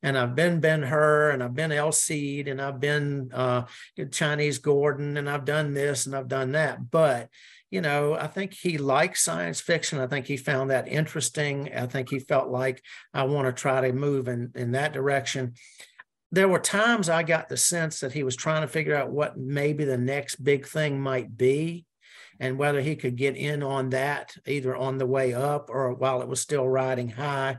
[0.02, 3.64] And I've been Ben Hur, and I've been El Cid, and I've been uh,
[4.10, 6.90] Chinese Gordon, and I've done this and I've done that.
[6.90, 7.30] But
[7.70, 9.98] you know, I think he liked science fiction.
[9.98, 11.72] I think he found that interesting.
[11.74, 12.80] I think he felt like
[13.12, 15.54] I want to try to move in in that direction
[16.34, 19.38] there were times I got the sense that he was trying to figure out what
[19.38, 21.84] maybe the next big thing might be
[22.40, 26.22] and whether he could get in on that either on the way up or while
[26.22, 27.58] it was still riding high.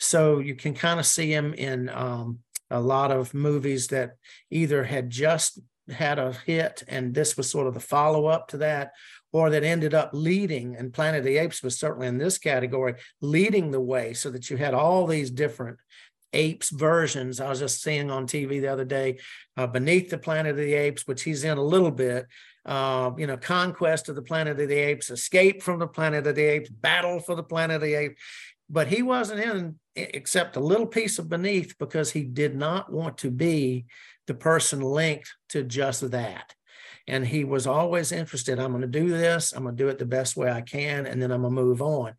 [0.00, 4.16] So you can kind of see him in um, a lot of movies that
[4.50, 8.56] either had just had a hit and this was sort of the follow up to
[8.56, 8.90] that,
[9.32, 12.94] or that ended up leading, and Planet of the Apes was certainly in this category,
[13.20, 15.78] leading the way so that you had all these different
[16.32, 17.40] apes versions.
[17.40, 19.18] I was just seeing on TV the other day,
[19.56, 22.26] uh, Beneath the Planet of the Apes, which he's in a little bit.
[22.64, 26.34] Uh, you know, Conquest of the Planet of the Apes, Escape from the Planet of
[26.34, 28.20] the Apes, Battle for the Planet of the Apes.
[28.68, 33.18] But he wasn't in except a little piece of Beneath because he did not want
[33.18, 33.86] to be
[34.26, 36.54] the person linked to just that.
[37.06, 38.58] And he was always interested.
[38.58, 39.52] I'm going to do this.
[39.52, 41.62] I'm going to do it the best way I can, and then I'm going to
[41.62, 42.14] move on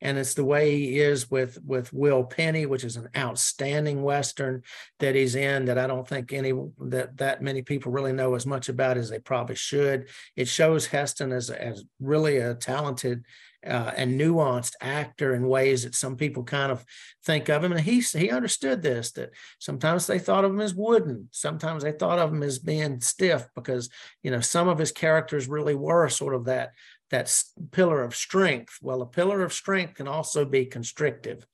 [0.00, 4.62] and it's the way he is with with Will Penny, which is an outstanding western
[5.00, 6.52] that he's in that I don't think any
[6.86, 10.08] that that many people really know as much about as they probably should.
[10.36, 13.24] It shows Heston as as really a talented
[13.66, 16.84] uh, and nuanced actor in ways that some people kind of
[17.24, 17.72] think of him.
[17.72, 21.92] And he he understood this that sometimes they thought of him as wooden, sometimes they
[21.92, 23.90] thought of him as being stiff because
[24.22, 26.72] you know some of his characters really were sort of that
[27.10, 28.78] that pillar of strength.
[28.82, 31.46] Well, a pillar of strength can also be constrictive,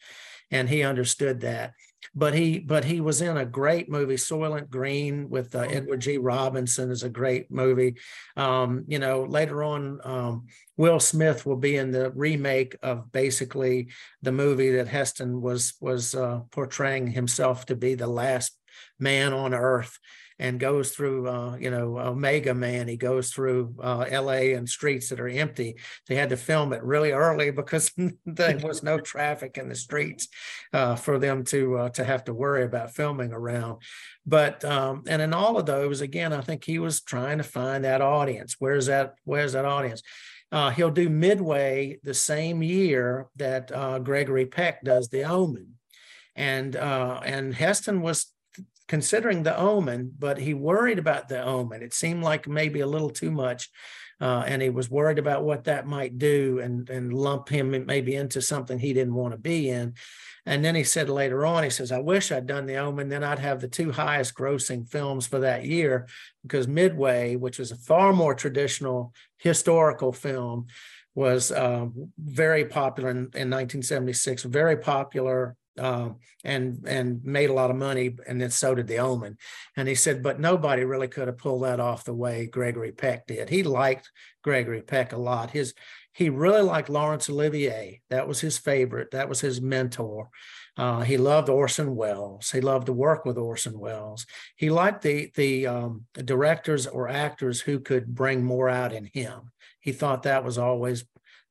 [0.50, 1.72] and he understood that.
[2.14, 6.18] But he but he was in a great movie soylent green with uh, edward g.
[6.18, 7.96] Robinson is a great movie.
[8.36, 13.88] Um, you know later on um, will smith will be in the remake of basically
[14.22, 18.56] the movie that heston was was uh, portraying himself to be the last
[18.98, 19.98] man on earth
[20.38, 22.88] and goes through, uh, you know, Omega Man.
[22.88, 25.76] He goes through uh, LA and streets that are empty.
[26.08, 27.92] They had to film it really early because
[28.26, 30.28] there was no traffic in the streets
[30.72, 33.80] uh, for them to uh, to have to worry about filming around.
[34.26, 37.84] But um, and in all of those, again, I think he was trying to find
[37.84, 38.56] that audience.
[38.58, 39.14] Where's that?
[39.24, 40.02] Where's that audience?
[40.50, 45.74] Uh, he'll do Midway the same year that uh, Gregory Peck does The Omen,
[46.36, 48.33] and uh, and Heston was
[48.88, 51.82] considering the omen, but he worried about the omen.
[51.82, 53.70] It seemed like maybe a little too much.
[54.20, 58.14] Uh, and he was worried about what that might do and, and lump him maybe
[58.14, 59.94] into something he didn't want to be in.
[60.46, 63.24] And then he said later on, he says, I wish I'd done the Omen, then
[63.24, 66.06] I'd have the two highest grossing films for that year
[66.42, 70.66] because Midway, which was a far more traditional historical film,
[71.14, 71.86] was uh,
[72.18, 78.16] very popular in, in 1976, very popular um, and and made a lot of money,
[78.26, 79.37] and then so did the Omen.
[79.76, 83.26] And he said, but nobody really could have pulled that off the way Gregory Peck
[83.26, 83.48] did.
[83.48, 84.10] He liked
[84.42, 85.50] Gregory Peck a lot.
[85.50, 85.74] His
[86.12, 88.00] he really liked Laurence Olivier.
[88.08, 89.10] That was his favorite.
[89.10, 90.30] That was his mentor.
[90.76, 92.50] Uh, he loved Orson Welles.
[92.50, 94.26] He loved to work with Orson Welles.
[94.56, 99.50] He liked the the um, directors or actors who could bring more out in him.
[99.80, 101.04] He thought that was always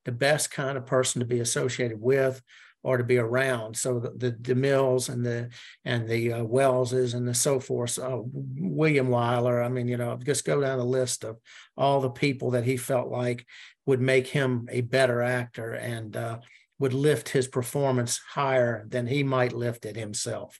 [0.05, 2.41] the best kind of person to be associated with
[2.83, 3.75] or to be around.
[3.75, 5.49] So the, the Mills and the
[5.85, 7.97] and the uh, Welleses and the so forth.
[7.97, 9.65] Uh, William Wyler.
[9.65, 11.37] I mean, you know, just go down the list of
[11.77, 13.45] all the people that he felt like
[13.85, 16.39] would make him a better actor and uh,
[16.79, 20.59] would lift his performance higher than he might lift it himself.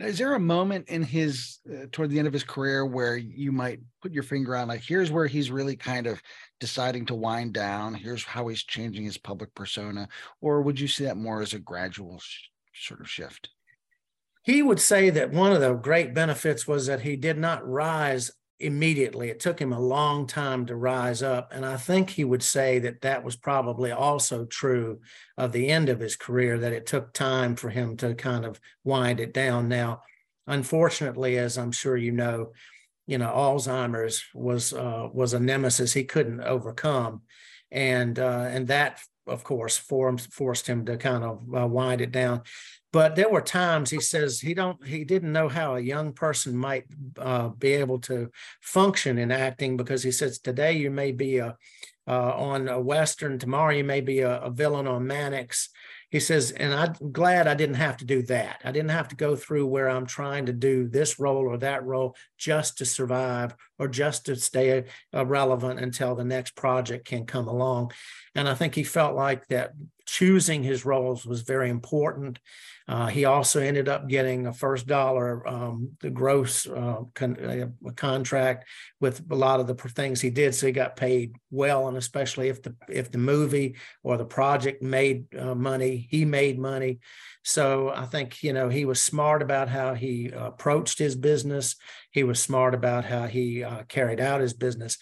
[0.00, 3.50] Is there a moment in his uh, toward the end of his career where you
[3.50, 6.22] might put your finger on like here's where he's really kind of
[6.60, 10.08] deciding to wind down, here's how he's changing his public persona,
[10.40, 13.50] or would you see that more as a gradual sh- sort of shift?
[14.44, 18.30] He would say that one of the great benefits was that he did not rise
[18.60, 19.28] immediately.
[19.28, 21.52] It took him a long time to rise up.
[21.52, 25.00] And I think he would say that that was probably also true
[25.36, 28.60] of the end of his career, that it took time for him to kind of
[28.84, 29.68] wind it down.
[29.68, 30.02] Now,
[30.46, 32.52] unfortunately, as I'm sure you know,
[33.06, 37.22] you know, Alzheimer's was uh, was a nemesis he couldn't overcome,
[37.70, 42.12] and uh, and that of course forced forced him to kind of uh, wind it
[42.12, 42.42] down
[42.98, 46.56] but there were times he says he don't he didn't know how a young person
[46.56, 46.84] might
[47.16, 48.28] uh, be able to
[48.60, 51.56] function in acting because he says today you may be a
[52.08, 55.68] uh, on a western tomorrow you may be a, a, villain on mannix.
[56.10, 58.62] He says and i'm glad i didn't have to do that.
[58.64, 61.84] I didn't have to go through where i'm trying to do this role or that
[61.84, 67.26] role just to survive or just to stay uh, relevant until the next project can
[67.26, 67.92] come along.
[68.34, 72.40] And i think he felt like that choosing his roles was very important
[72.88, 77.90] uh, he also ended up getting a first dollar, um, the gross uh, con- uh,
[77.96, 78.66] contract
[78.98, 80.54] with a lot of the things he did.
[80.54, 84.82] So he got paid well, and especially if the if the movie or the project
[84.82, 87.00] made uh, money, he made money.
[87.44, 91.76] So I think you know he was smart about how he approached his business.
[92.10, 94.96] He was smart about how he uh, carried out his business,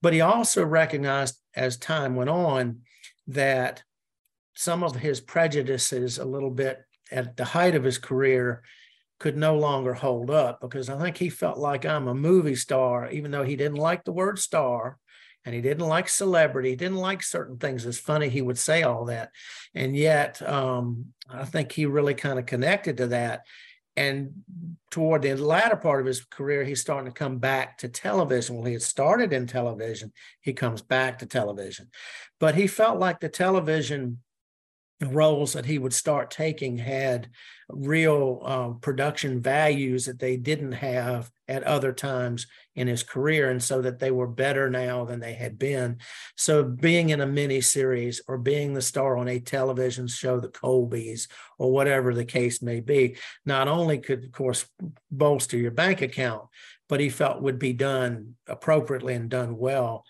[0.00, 2.82] but he also recognized as time went on
[3.26, 3.82] that
[4.54, 6.78] some of his prejudices a little bit
[7.14, 8.62] at the height of his career
[9.20, 13.08] could no longer hold up because I think he felt like I'm a movie star,
[13.10, 14.98] even though he didn't like the word star
[15.44, 17.86] and he didn't like celebrity, he didn't like certain things.
[17.86, 19.30] It's funny he would say all that.
[19.74, 23.42] And yet, um, I think he really kind of connected to that.
[23.96, 24.32] And
[24.90, 28.56] toward the latter part of his career, he's starting to come back to television.
[28.56, 31.90] Well, he had started in television, he comes back to television.
[32.40, 34.18] But he felt like the television
[35.00, 37.28] roles that he would start taking had
[37.68, 43.62] real um, production values that they didn't have at other times in his career and
[43.62, 45.98] so that they were better now than they had been.
[46.36, 50.48] So being in a mini series or being the star on a television show the
[50.48, 51.28] colbys
[51.58, 54.66] or whatever the case may be not only could of course
[55.10, 56.42] bolster your bank account
[56.88, 60.04] but he felt would be done appropriately and done well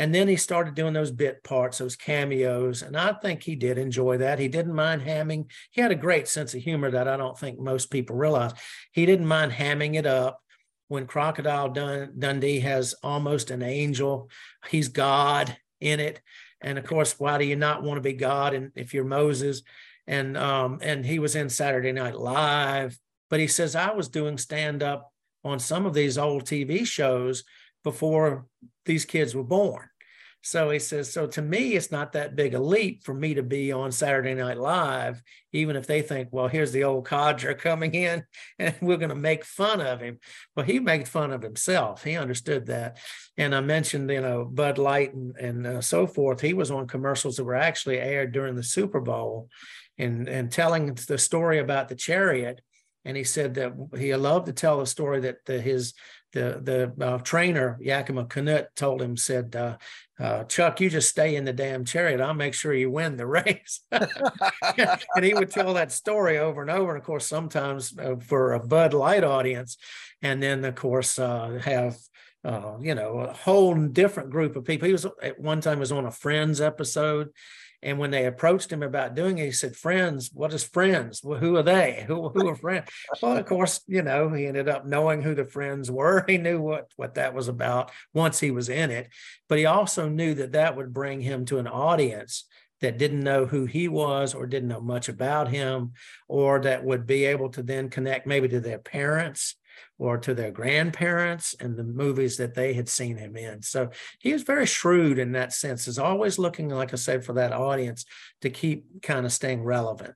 [0.00, 2.80] And then he started doing those bit parts, those cameos.
[2.80, 4.38] And I think he did enjoy that.
[4.38, 5.50] He didn't mind hamming.
[5.72, 8.52] He had a great sense of humor that I don't think most people realize.
[8.92, 10.40] He didn't mind hamming it up.
[10.88, 14.30] When Crocodile Dun- Dundee has almost an angel,
[14.70, 16.22] he's God in it.
[16.62, 18.54] And of course, why do you not want to be God?
[18.54, 19.60] And if you're Moses,
[20.06, 24.38] and um, and he was in Saturday Night Live, but he says I was doing
[24.38, 25.12] stand up
[25.44, 27.44] on some of these old TV shows
[27.84, 28.46] before
[28.86, 29.89] these kids were born.
[30.42, 33.42] So he says, so to me, it's not that big a leap for me to
[33.42, 35.22] be on Saturday Night Live,
[35.52, 38.24] even if they think, well, here's the old codger coming in
[38.58, 40.18] and we're going to make fun of him.
[40.56, 42.04] Well, he made fun of himself.
[42.04, 42.98] He understood that.
[43.36, 46.40] And I mentioned, you know, Bud Light and, and uh, so forth.
[46.40, 49.48] He was on commercials that were actually aired during the Super Bowl
[49.98, 52.62] and, and telling the story about the chariot
[53.04, 55.94] and he said that he loved to tell the story that the, his
[56.32, 59.76] the the uh, trainer Yakima Canutt told him said, uh,
[60.18, 62.20] uh, "Chuck, you just stay in the damn chariot.
[62.20, 66.70] I'll make sure you win the race." and he would tell that story over and
[66.70, 66.92] over.
[66.92, 69.76] And of course, sometimes uh, for a Bud Light audience,
[70.22, 71.96] and then of course uh, have.
[72.42, 74.86] Uh, you know, a whole different group of people.
[74.86, 77.28] He was at one time was on a Friends episode,
[77.82, 81.22] and when they approached him about doing it, he said, Friends, what is friends?
[81.24, 82.04] Well, who are they?
[82.06, 82.88] Who, who are friends?
[83.22, 86.24] well, of course, you know, he ended up knowing who the friends were.
[86.30, 89.08] He knew what, what that was about once he was in it.
[89.48, 92.44] But he also knew that that would bring him to an audience
[92.80, 95.92] that didn't know who he was or didn't know much about him,
[96.28, 99.56] or that would be able to then connect maybe to their parents
[100.00, 103.60] or to their grandparents and the movies that they had seen him in.
[103.60, 107.34] So he was very shrewd in that sense, is always looking, like I said, for
[107.34, 108.06] that audience
[108.40, 110.14] to keep kind of staying relevant.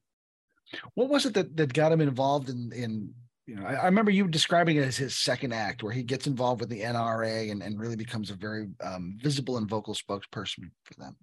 [0.95, 3.13] What was it that, that got him involved in, in
[3.47, 6.27] you know, I, I remember you describing it as his second act where he gets
[6.27, 10.71] involved with the NRA and, and really becomes a very um, visible and vocal spokesperson
[10.85, 11.15] for them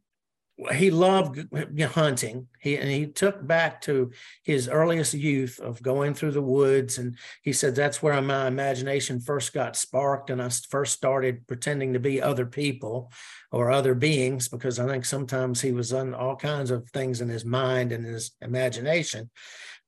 [0.72, 1.48] he loved
[1.94, 2.48] hunting.
[2.60, 4.12] He and he took back to
[4.44, 9.20] his earliest youth of going through the woods, and he said that's where my imagination
[9.20, 13.12] first got sparked, and I first started pretending to be other people
[13.52, 17.30] or other beings because I think sometimes he was on all kinds of things in
[17.30, 19.30] his mind and his imagination.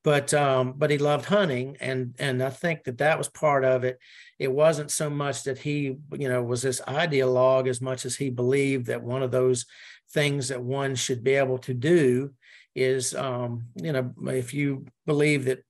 [0.04, 3.86] But um, but he loved hunting, and and I think that that was part of
[3.86, 4.00] it.
[4.38, 8.30] It wasn't so much that he you know was this ideologue as much as he
[8.30, 9.66] believed that one of those
[10.14, 12.34] things that one should be able to do
[12.76, 15.64] is, um, you know, if you believe that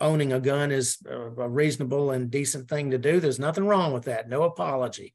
[0.00, 4.04] owning a gun is a reasonable and decent thing to do, there's nothing wrong with
[4.04, 4.28] that.
[4.28, 5.14] No apology.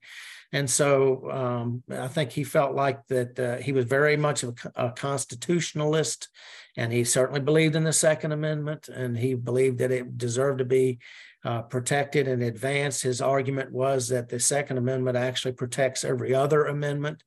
[0.54, 4.54] And so um, I think he felt like that uh, he was very much a,
[4.76, 6.30] a, constitutionalist,
[6.78, 10.66] and he certainly believed in the Second Amendment, and he believed that it deserved to
[10.66, 11.00] be
[11.44, 13.04] uh, protected and advanced.
[13.04, 17.24] His argument was that the Second Amendment actually protects every other amendment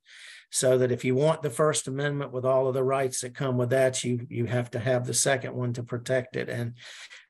[0.51, 3.57] so that if you want the First Amendment with all of the rights that come
[3.57, 6.49] with that, you you have to have the second one to protect it.
[6.49, 6.75] And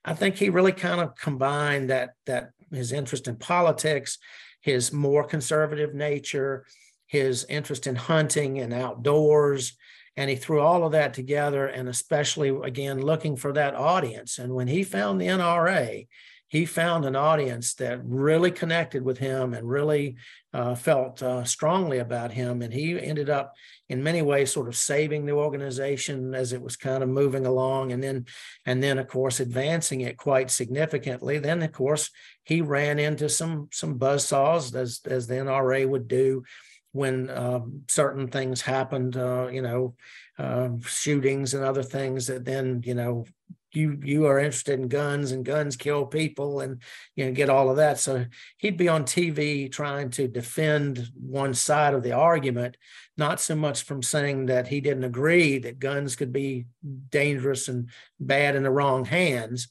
[0.04, 4.18] I think he really kind of combined that that his interest in politics,
[4.62, 6.64] his more conservative nature,
[7.06, 9.76] his interest in hunting and outdoors,
[10.16, 11.66] and he threw all of that together.
[11.66, 14.38] And especially again looking for that audience.
[14.38, 16.06] And when he found the NRA,
[16.50, 20.16] he found an audience that really connected with him and really
[20.52, 22.60] uh, felt uh, strongly about him.
[22.60, 23.54] And he ended up,
[23.88, 27.92] in many ways, sort of saving the organization as it was kind of moving along,
[27.92, 28.26] and then,
[28.66, 31.38] and then, of course, advancing it quite significantly.
[31.38, 32.10] Then, of course,
[32.42, 36.42] he ran into some some buzzsaws, as as the NRA would do
[36.90, 39.16] when um, certain things happened.
[39.16, 39.94] Uh, you know,
[40.36, 43.24] uh, shootings and other things that then you know
[43.72, 46.83] you you are interested in guns and guns kill people and
[47.16, 47.98] you know get all of that.
[47.98, 48.26] So
[48.59, 52.76] he'd be on tv trying to defend one side of the argument
[53.16, 56.66] not so much from saying that he didn't agree that guns could be
[57.11, 59.68] dangerous and bad in the wrong hands.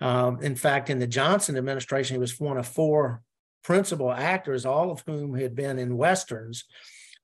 [0.00, 3.22] Um, in fact in the johnson administration he was one of four
[3.64, 6.66] principal actors all of whom had been in westerns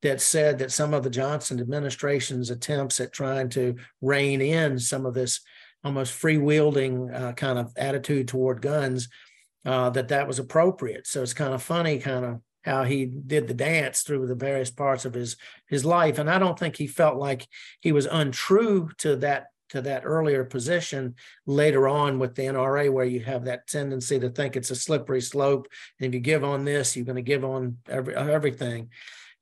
[0.03, 5.07] that said that some of the Johnson administration's attempts at trying to rein in some
[5.07, 5.41] of this
[5.85, 9.09] almost free wielding uh, kind of attitude toward guns,
[9.65, 11.07] uh, that that was appropriate.
[11.07, 14.71] So it's kind of funny, kind of how he did the dance through the various
[14.71, 15.37] parts of his
[15.69, 17.47] his life, and I don't think he felt like
[17.81, 21.15] he was untrue to that to that earlier position
[21.47, 25.21] later on with the NRA, where you have that tendency to think it's a slippery
[25.21, 25.67] slope,
[25.99, 28.91] and if you give on this, you're going to give on every, everything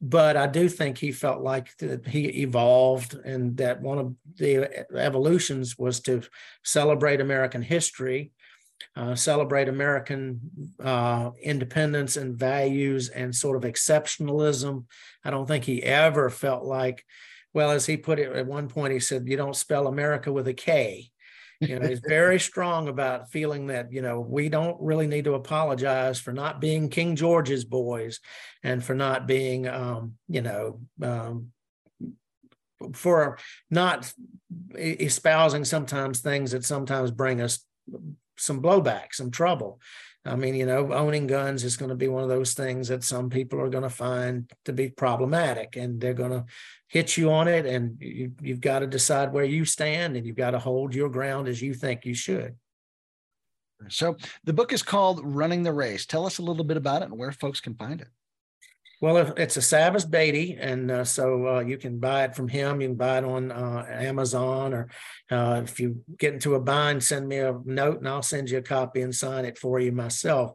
[0.00, 4.86] but I do think he felt like that he evolved and that one of the
[4.96, 6.22] evolutions was to
[6.62, 8.32] celebrate American history
[8.96, 10.40] uh, celebrate American
[10.82, 14.84] uh, independence and values and sort of exceptionalism.
[15.24, 17.04] I don't think he ever felt like,
[17.52, 20.48] well, as he put it at one point, he said, "You don't spell America with
[20.48, 21.10] a K."
[21.60, 25.34] You know, he's very strong about feeling that you know we don't really need to
[25.34, 28.20] apologize for not being King George's boys
[28.62, 30.80] and for not being, um, you know.
[31.02, 31.52] Um,
[32.94, 33.36] for
[33.70, 34.10] not
[34.74, 37.62] espousing sometimes things that sometimes bring us
[38.38, 39.80] some blowback, some trouble.
[40.24, 43.04] I mean, you know, owning guns is going to be one of those things that
[43.04, 46.44] some people are going to find to be problematic, and they're going to
[46.88, 50.36] hit you on it, and you, you've got to decide where you stand, and you've
[50.36, 52.56] got to hold your ground as you think you should.
[53.88, 56.04] So, the book is called Running the Race.
[56.04, 58.08] Tell us a little bit about it and where folks can find it.
[59.02, 62.82] Well, it's a Savas Beatie, and uh, so uh, you can buy it from him.
[62.82, 64.88] You can buy it on uh, Amazon, or
[65.30, 68.58] uh, if you get into a bind, send me a note, and I'll send you
[68.58, 70.52] a copy and sign it for you myself.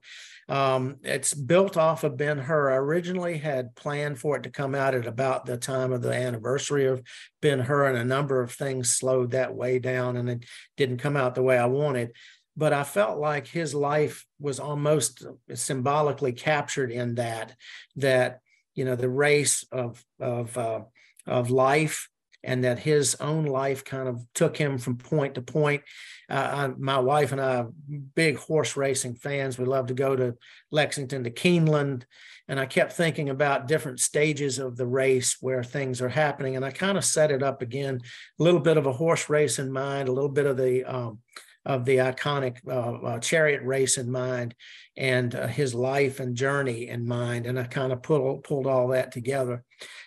[0.47, 2.71] Um, it's built off of Ben Hur.
[2.71, 6.13] I originally had planned for it to come out at about the time of the
[6.13, 7.01] anniversary of
[7.41, 10.45] Ben Hur, and a number of things slowed that way down, and it
[10.77, 12.11] didn't come out the way I wanted
[12.57, 17.55] but I felt like his life was almost symbolically captured in that
[17.97, 18.39] that
[18.73, 20.81] you know the race of of uh,
[21.27, 22.09] of life
[22.45, 25.81] and that his own life kind of took him from point to point.
[26.29, 27.65] Uh, I, my wife and I
[28.13, 29.57] big horse racing fans.
[29.57, 30.35] We love to go to
[30.71, 32.03] Lexington to Keeneland.
[32.47, 36.55] And I kept thinking about different stages of the race where things are happening.
[36.55, 38.01] And I kind of set it up again,
[38.39, 41.19] a little bit of a horse race in mind, a little bit of the um,
[41.65, 44.55] of the iconic uh, uh, chariot race in mind
[44.97, 47.45] and uh, his life and journey in mind.
[47.45, 49.63] And I kind of pulled, pulled all that together.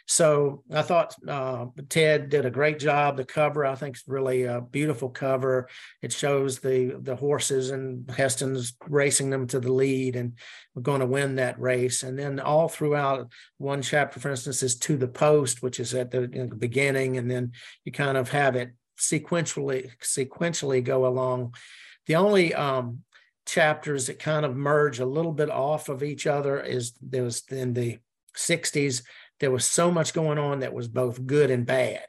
[0.07, 3.19] So I thought uh, Ted did a great job.
[3.19, 5.69] The cover, I think, is really a beautiful cover.
[6.01, 10.33] It shows the the horses and Heston's racing them to the lead, and
[10.75, 12.03] we're going to win that race.
[12.03, 16.11] And then all throughout one chapter, for instance, is to the post, which is at
[16.11, 17.53] the beginning, and then
[17.85, 21.55] you kind of have it sequentially sequentially go along.
[22.07, 23.01] The only um,
[23.47, 27.43] chapters that kind of merge a little bit off of each other is there was
[27.51, 27.99] in the
[28.37, 29.03] 60s
[29.41, 32.05] there was so much going on that was both good and bad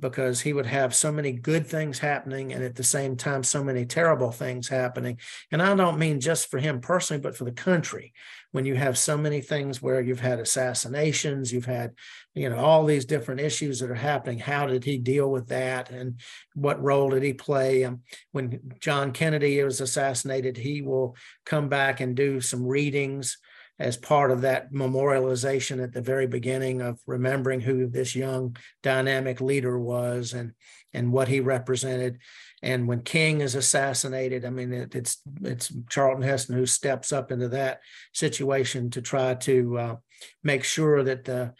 [0.00, 3.62] because he would have so many good things happening and at the same time so
[3.62, 5.18] many terrible things happening
[5.52, 8.12] and i don't mean just for him personally but for the country
[8.52, 11.92] when you have so many things where you've had assassinations you've had
[12.34, 15.90] you know all these different issues that are happening how did he deal with that
[15.90, 16.20] and
[16.54, 17.84] what role did he play?
[17.84, 23.38] Um, when john kennedy was assassinated he will come back and do some readings
[23.78, 29.40] as part of that memorialization at the very beginning of remembering who this young dynamic
[29.40, 30.52] leader was and
[30.94, 32.18] and what he represented
[32.62, 37.30] and when king is assassinated i mean it, it's it's charlton heston who steps up
[37.30, 37.80] into that
[38.12, 39.96] situation to try to uh,
[40.42, 41.52] make sure that the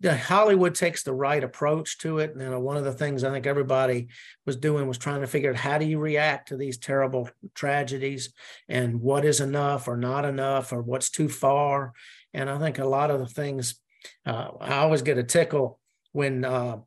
[0.00, 2.32] the Hollywood takes the right approach to it.
[2.32, 4.08] And you know, one of the things I think everybody
[4.44, 8.32] was doing was trying to figure out how do you react to these terrible tragedies
[8.68, 11.92] and what is enough or not enough or what's too far.
[12.34, 13.80] And I think a lot of the things
[14.26, 15.78] uh, I always get a tickle
[16.12, 16.78] when uh,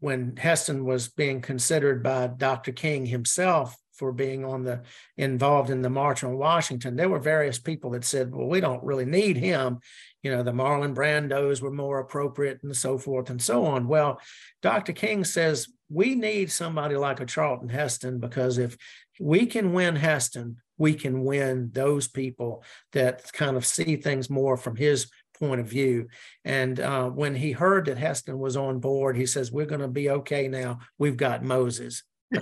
[0.00, 2.72] when Heston was being considered by Dr.
[2.72, 4.80] King himself for being on the
[5.18, 6.96] involved in the march on Washington.
[6.96, 9.80] There were various people that said, "Well, we don't really need him."
[10.22, 13.86] You know, the Marlon Brandos were more appropriate, and so forth and so on.
[13.88, 14.18] Well,
[14.62, 14.94] Dr.
[14.94, 18.76] King says we need somebody like a Charlton Heston because if
[19.18, 24.56] we can win Heston, we can win those people that kind of see things more
[24.56, 25.10] from his
[25.40, 26.08] point of view.
[26.44, 29.88] And uh, when he heard that Heston was on board, he says, We're going to
[29.88, 30.80] be okay now.
[30.98, 32.04] We've got Moses.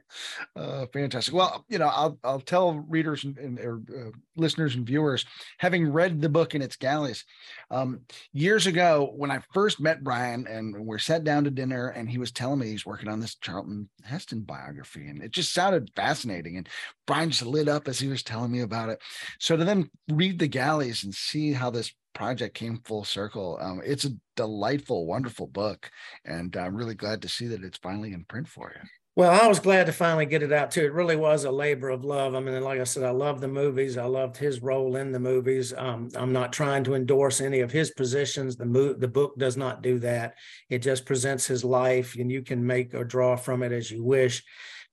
[0.56, 1.34] uh, fantastic.
[1.34, 5.24] Well, you know, I'll I'll tell readers and, and or, uh, listeners and viewers,
[5.58, 7.24] having read the book in its galleys,
[7.70, 8.00] um,
[8.32, 12.18] years ago when I first met Brian and we're sat down to dinner, and he
[12.18, 16.56] was telling me he's working on this Charlton Heston biography, and it just sounded fascinating.
[16.56, 16.68] And
[17.06, 19.00] Brian just lit up as he was telling me about it.
[19.38, 23.58] So to then read the galleys and see how this project came full circle.
[23.60, 25.90] Um, it's a delightful, wonderful book,
[26.24, 28.88] and I'm really glad to see that it's finally in print for you.
[29.14, 30.86] Well, I was glad to finally get it out too.
[30.86, 32.34] It really was a labor of love.
[32.34, 33.98] I mean, like I said, I love the movies.
[33.98, 35.74] I loved his role in the movies.
[35.76, 38.56] Um, I'm not trying to endorse any of his positions.
[38.56, 40.36] The mo- the book does not do that.
[40.70, 44.02] It just presents his life, and you can make or draw from it as you
[44.02, 44.42] wish.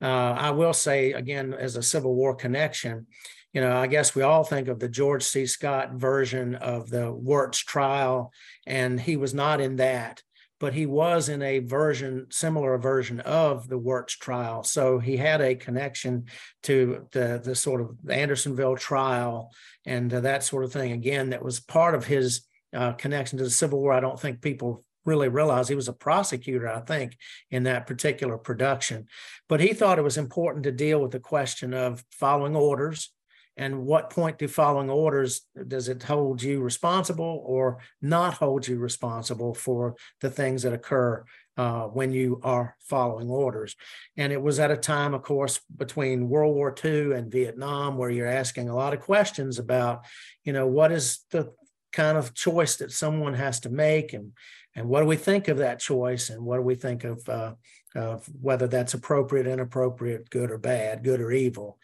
[0.02, 3.08] Uh, I will say again, as a Civil War connection,
[3.54, 5.46] you know, I guess we all think of the George C.
[5.46, 8.34] Scott version of the Wirz trial,
[8.68, 10.24] and he was not in that
[10.60, 14.64] but he was in a version, similar version of the Wirz trial.
[14.64, 16.26] So he had a connection
[16.64, 19.52] to the, the sort of Andersonville trial
[19.86, 20.92] and uh, that sort of thing.
[20.92, 23.94] Again, that was part of his uh, connection to the Civil War.
[23.94, 27.18] I don't think people really realize he was a prosecutor, I think,
[27.50, 29.08] in that particular production.
[29.48, 33.12] But he thought it was important to deal with the question of following orders
[33.60, 38.78] and what point do following orders does it hold you responsible or not hold you
[38.78, 41.26] responsible for the things that occur
[41.58, 43.76] uh, when you are following orders?
[44.16, 48.10] And it was at a time of course between world war ii and vietnam where
[48.10, 50.06] you're asking a lot of questions about
[50.46, 51.52] you know what is the
[51.92, 54.32] kind of choice that someone has to make and
[54.76, 57.54] and what do we think of that choice and what do we think of uh,
[57.96, 61.80] of whether that's appropriate inappropriate good or bad good or evil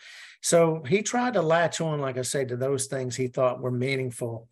[0.46, 3.72] so he tried to latch on, like I say, to those things he thought were
[3.72, 4.48] meaningful.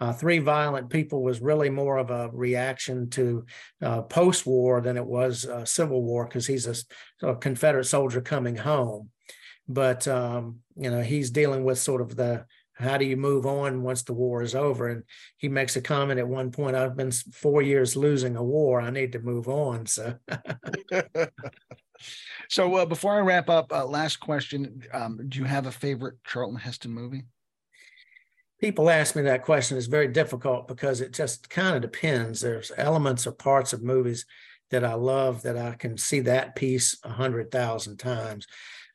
[0.00, 3.46] Uh, Three Violent People was really more of a reaction to
[3.80, 8.20] uh, post war than it was uh, Civil War because he's a, a, Confederate soldier
[8.20, 9.10] coming home.
[9.68, 12.44] But, um, you know, he's dealing with sort of the
[12.76, 14.88] how do you move on once the war is over?
[14.88, 15.02] And
[15.36, 18.80] he makes a comment at one point I've been four years losing a war.
[18.80, 19.86] I need to move on.
[19.86, 20.14] So.
[22.48, 26.16] So uh, before I wrap up, uh, last question: um, Do you have a favorite
[26.24, 27.24] Charlton Heston movie?
[28.60, 29.76] People ask me that question.
[29.76, 32.40] It's very difficult because it just kind of depends.
[32.40, 34.24] There's elements or parts of movies
[34.70, 38.46] that I love that I can see that piece a hundred thousand times,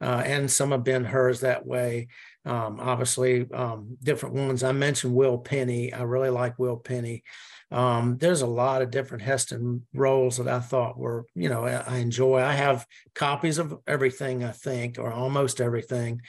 [0.01, 2.07] uh, and some have been hers that way.
[2.45, 4.63] Um, obviously, um, different ones.
[4.63, 5.93] I mentioned Will Penny.
[5.93, 7.23] I really like Will Penny.
[7.69, 11.97] Um, there's a lot of different Heston roles that I thought were, you know, I
[11.97, 12.41] enjoy.
[12.41, 12.85] I have
[13.15, 16.21] copies of everything, I think, or almost everything.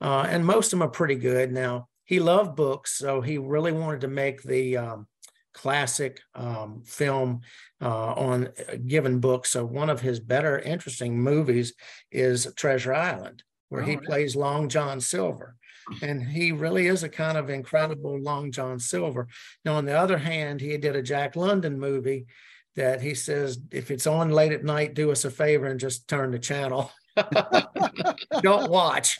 [0.00, 1.52] Uh, and most of them are pretty good.
[1.52, 5.06] Now, he loved books, so he really wanted to make the um,
[5.54, 7.42] classic um, film
[7.80, 8.48] uh, on
[8.86, 9.50] given books.
[9.52, 11.74] So, one of his better, interesting movies
[12.10, 15.56] is Treasure Island, where oh, he plays Long John Silver
[16.02, 19.28] and he really is a kind of incredible Long John Silver.
[19.64, 22.26] Now, on the other hand, he did a Jack London movie
[22.76, 26.08] that he says, if it's on late at night, do us a favor and just
[26.08, 26.90] turn the channel.
[28.42, 29.18] Don't watch.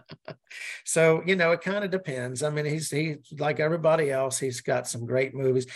[0.84, 2.42] so, you know, it kind of depends.
[2.42, 5.66] I mean, he's he like everybody else, he's got some great movies.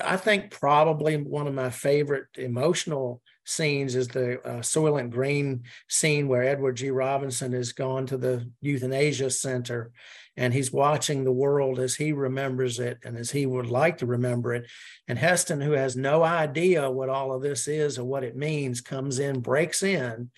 [0.00, 6.28] I think probably one of my favorite emotional scenes is the uh, Soylent Green scene
[6.28, 6.90] where Edward G.
[6.90, 9.92] Robinson has gone to the euthanasia center
[10.36, 14.06] and he's watching the world as he remembers it and as he would like to
[14.06, 14.66] remember it.
[15.08, 18.82] And Heston, who has no idea what all of this is or what it means,
[18.82, 20.30] comes in, breaks in,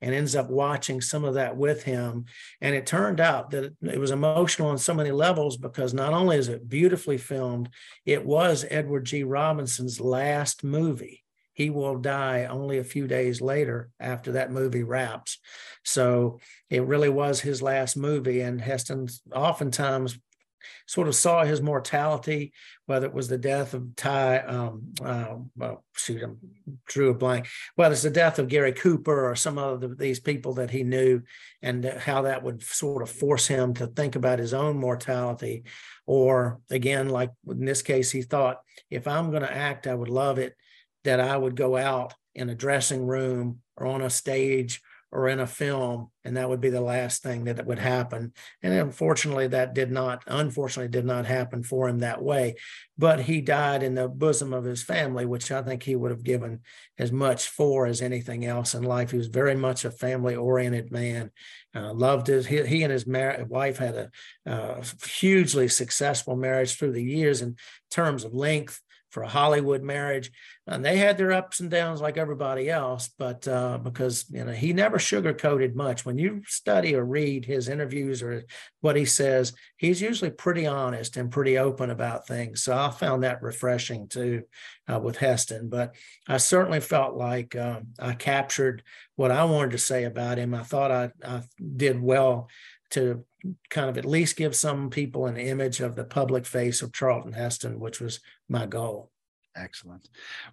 [0.00, 2.24] and ends up watching some of that with him.
[2.60, 6.36] And it turned out that it was emotional on so many levels because not only
[6.36, 7.68] is it beautifully filmed,
[8.04, 9.22] it was Edward G.
[9.22, 11.23] Robinson's last movie
[11.54, 15.38] he will die only a few days later after that movie wraps.
[15.84, 18.40] So it really was his last movie.
[18.40, 20.18] And Heston oftentimes
[20.86, 22.52] sort of saw his mortality,
[22.86, 26.28] whether it was the death of Ty, um, uh, well, shoot, I
[26.86, 30.20] drew a blank, whether it's the death of Gary Cooper or some of the, these
[30.20, 31.22] people that he knew,
[31.62, 35.64] and how that would sort of force him to think about his own mortality.
[36.06, 40.08] Or again, like in this case, he thought, if I'm going to act, I would
[40.08, 40.54] love it
[41.04, 44.80] that I would go out in a dressing room or on a stage
[45.14, 48.32] or in a film, and that would be the last thing that would happen.
[48.64, 52.56] And unfortunately, that did not, unfortunately, did not happen for him that way.
[52.98, 56.24] But he died in the bosom of his family, which I think he would have
[56.24, 56.62] given
[56.98, 59.12] as much for as anything else in life.
[59.12, 61.30] He was very much a family-oriented man.
[61.76, 62.46] Uh, loved his.
[62.46, 64.10] He, he and his mar- wife had a
[64.50, 67.54] uh, hugely successful marriage through the years in
[67.88, 68.80] terms of length
[69.14, 70.32] for a Hollywood marriage.
[70.66, 74.50] And they had their ups and downs like everybody else, but uh, because you know
[74.50, 76.04] he never sugarcoated much.
[76.04, 78.44] When you study or read his interviews or
[78.80, 82.64] what he says, he's usually pretty honest and pretty open about things.
[82.64, 84.42] So I found that refreshing too
[84.92, 85.68] uh, with Heston.
[85.68, 85.94] But
[86.26, 88.82] I certainly felt like um, I captured
[89.14, 90.54] what I wanted to say about him.
[90.54, 91.42] I thought I, I
[91.76, 92.48] did well
[92.90, 93.24] to
[93.70, 97.32] kind of at least give some people an image of the public face of Charlton
[97.32, 99.10] Heston, which was my goal.
[99.56, 100.08] Excellent.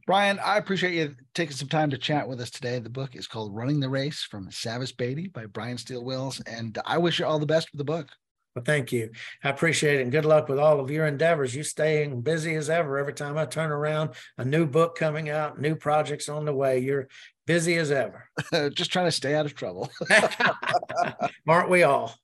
[0.05, 2.77] Brian, I appreciate you taking some time to chat with us today.
[2.77, 6.39] The book is called Running the Race from Savas Beatie by Brian Steel Wills.
[6.41, 8.09] And I wish you all the best with the book.
[8.55, 9.11] Well, thank you.
[9.43, 10.01] I appreciate it.
[10.03, 11.55] And good luck with all of your endeavors.
[11.55, 12.97] You staying busy as ever.
[12.97, 16.79] Every time I turn around, a new book coming out, new projects on the way.
[16.79, 17.07] You're
[17.51, 18.29] busy as ever.
[18.73, 19.89] Just trying to stay out of trouble.
[21.47, 22.15] Aren't we all?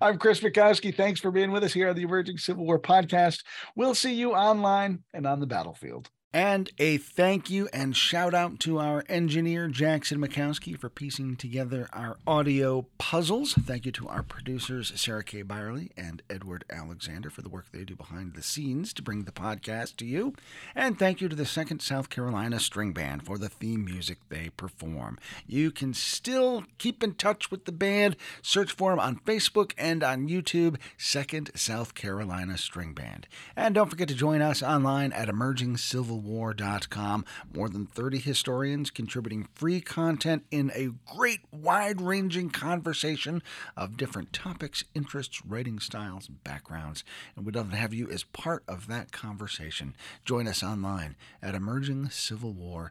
[0.00, 0.94] I'm Chris Mackowski.
[0.94, 3.44] Thanks for being with us here on the Emerging Civil War podcast.
[3.74, 6.08] We'll see you online and on the battlefield.
[6.36, 11.88] And a thank you and shout out to our engineer, Jackson Mackowski, for piecing together
[11.94, 13.54] our audio puzzles.
[13.54, 17.84] Thank you to our producers, Sarah Kay Bierle and Edward Alexander, for the work they
[17.84, 20.34] do behind the scenes to bring the podcast to you.
[20.74, 24.50] And thank you to the Second South Carolina String Band for the theme music they
[24.58, 25.18] perform.
[25.46, 28.14] You can still keep in touch with the band.
[28.42, 33.26] Search for them on Facebook and on YouTube, Second South Carolina String Band.
[33.56, 37.24] And don't forget to join us online at Emerging Civil war.com.
[37.54, 43.42] More than 30 historians contributing free content in a great wide ranging conversation
[43.76, 47.04] of different topics, interests, writing styles, and backgrounds.
[47.36, 49.94] And we'd love to have you as part of that conversation.
[50.24, 52.90] Join us online at emergingcivilwar.com.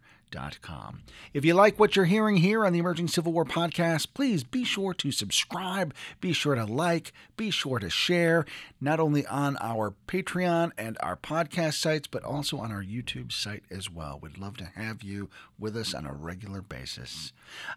[1.34, 4.66] If you like what you're hearing here on the Emerging Civil War podcast, please be
[4.66, 8.46] sure to subscribe, be sure to like, be sure to share,
[8.82, 13.64] not only on our Patreon and our podcast sites, but also on our YouTube site
[13.72, 14.20] as well.
[14.22, 17.32] We'd love to have you with us on a regular basis.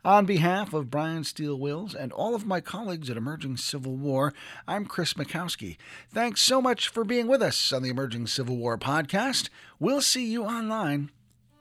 [0.04, 4.34] On behalf of Brian Steel Wills and all of my colleagues at Emerging Civil War,
[4.66, 5.76] I'm Chris Mackowski.
[6.10, 9.48] Thanks so much for being with us on the Emerging Civil War podcast.
[9.78, 11.10] We'll see you online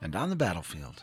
[0.02, 1.02] and on the battlefield.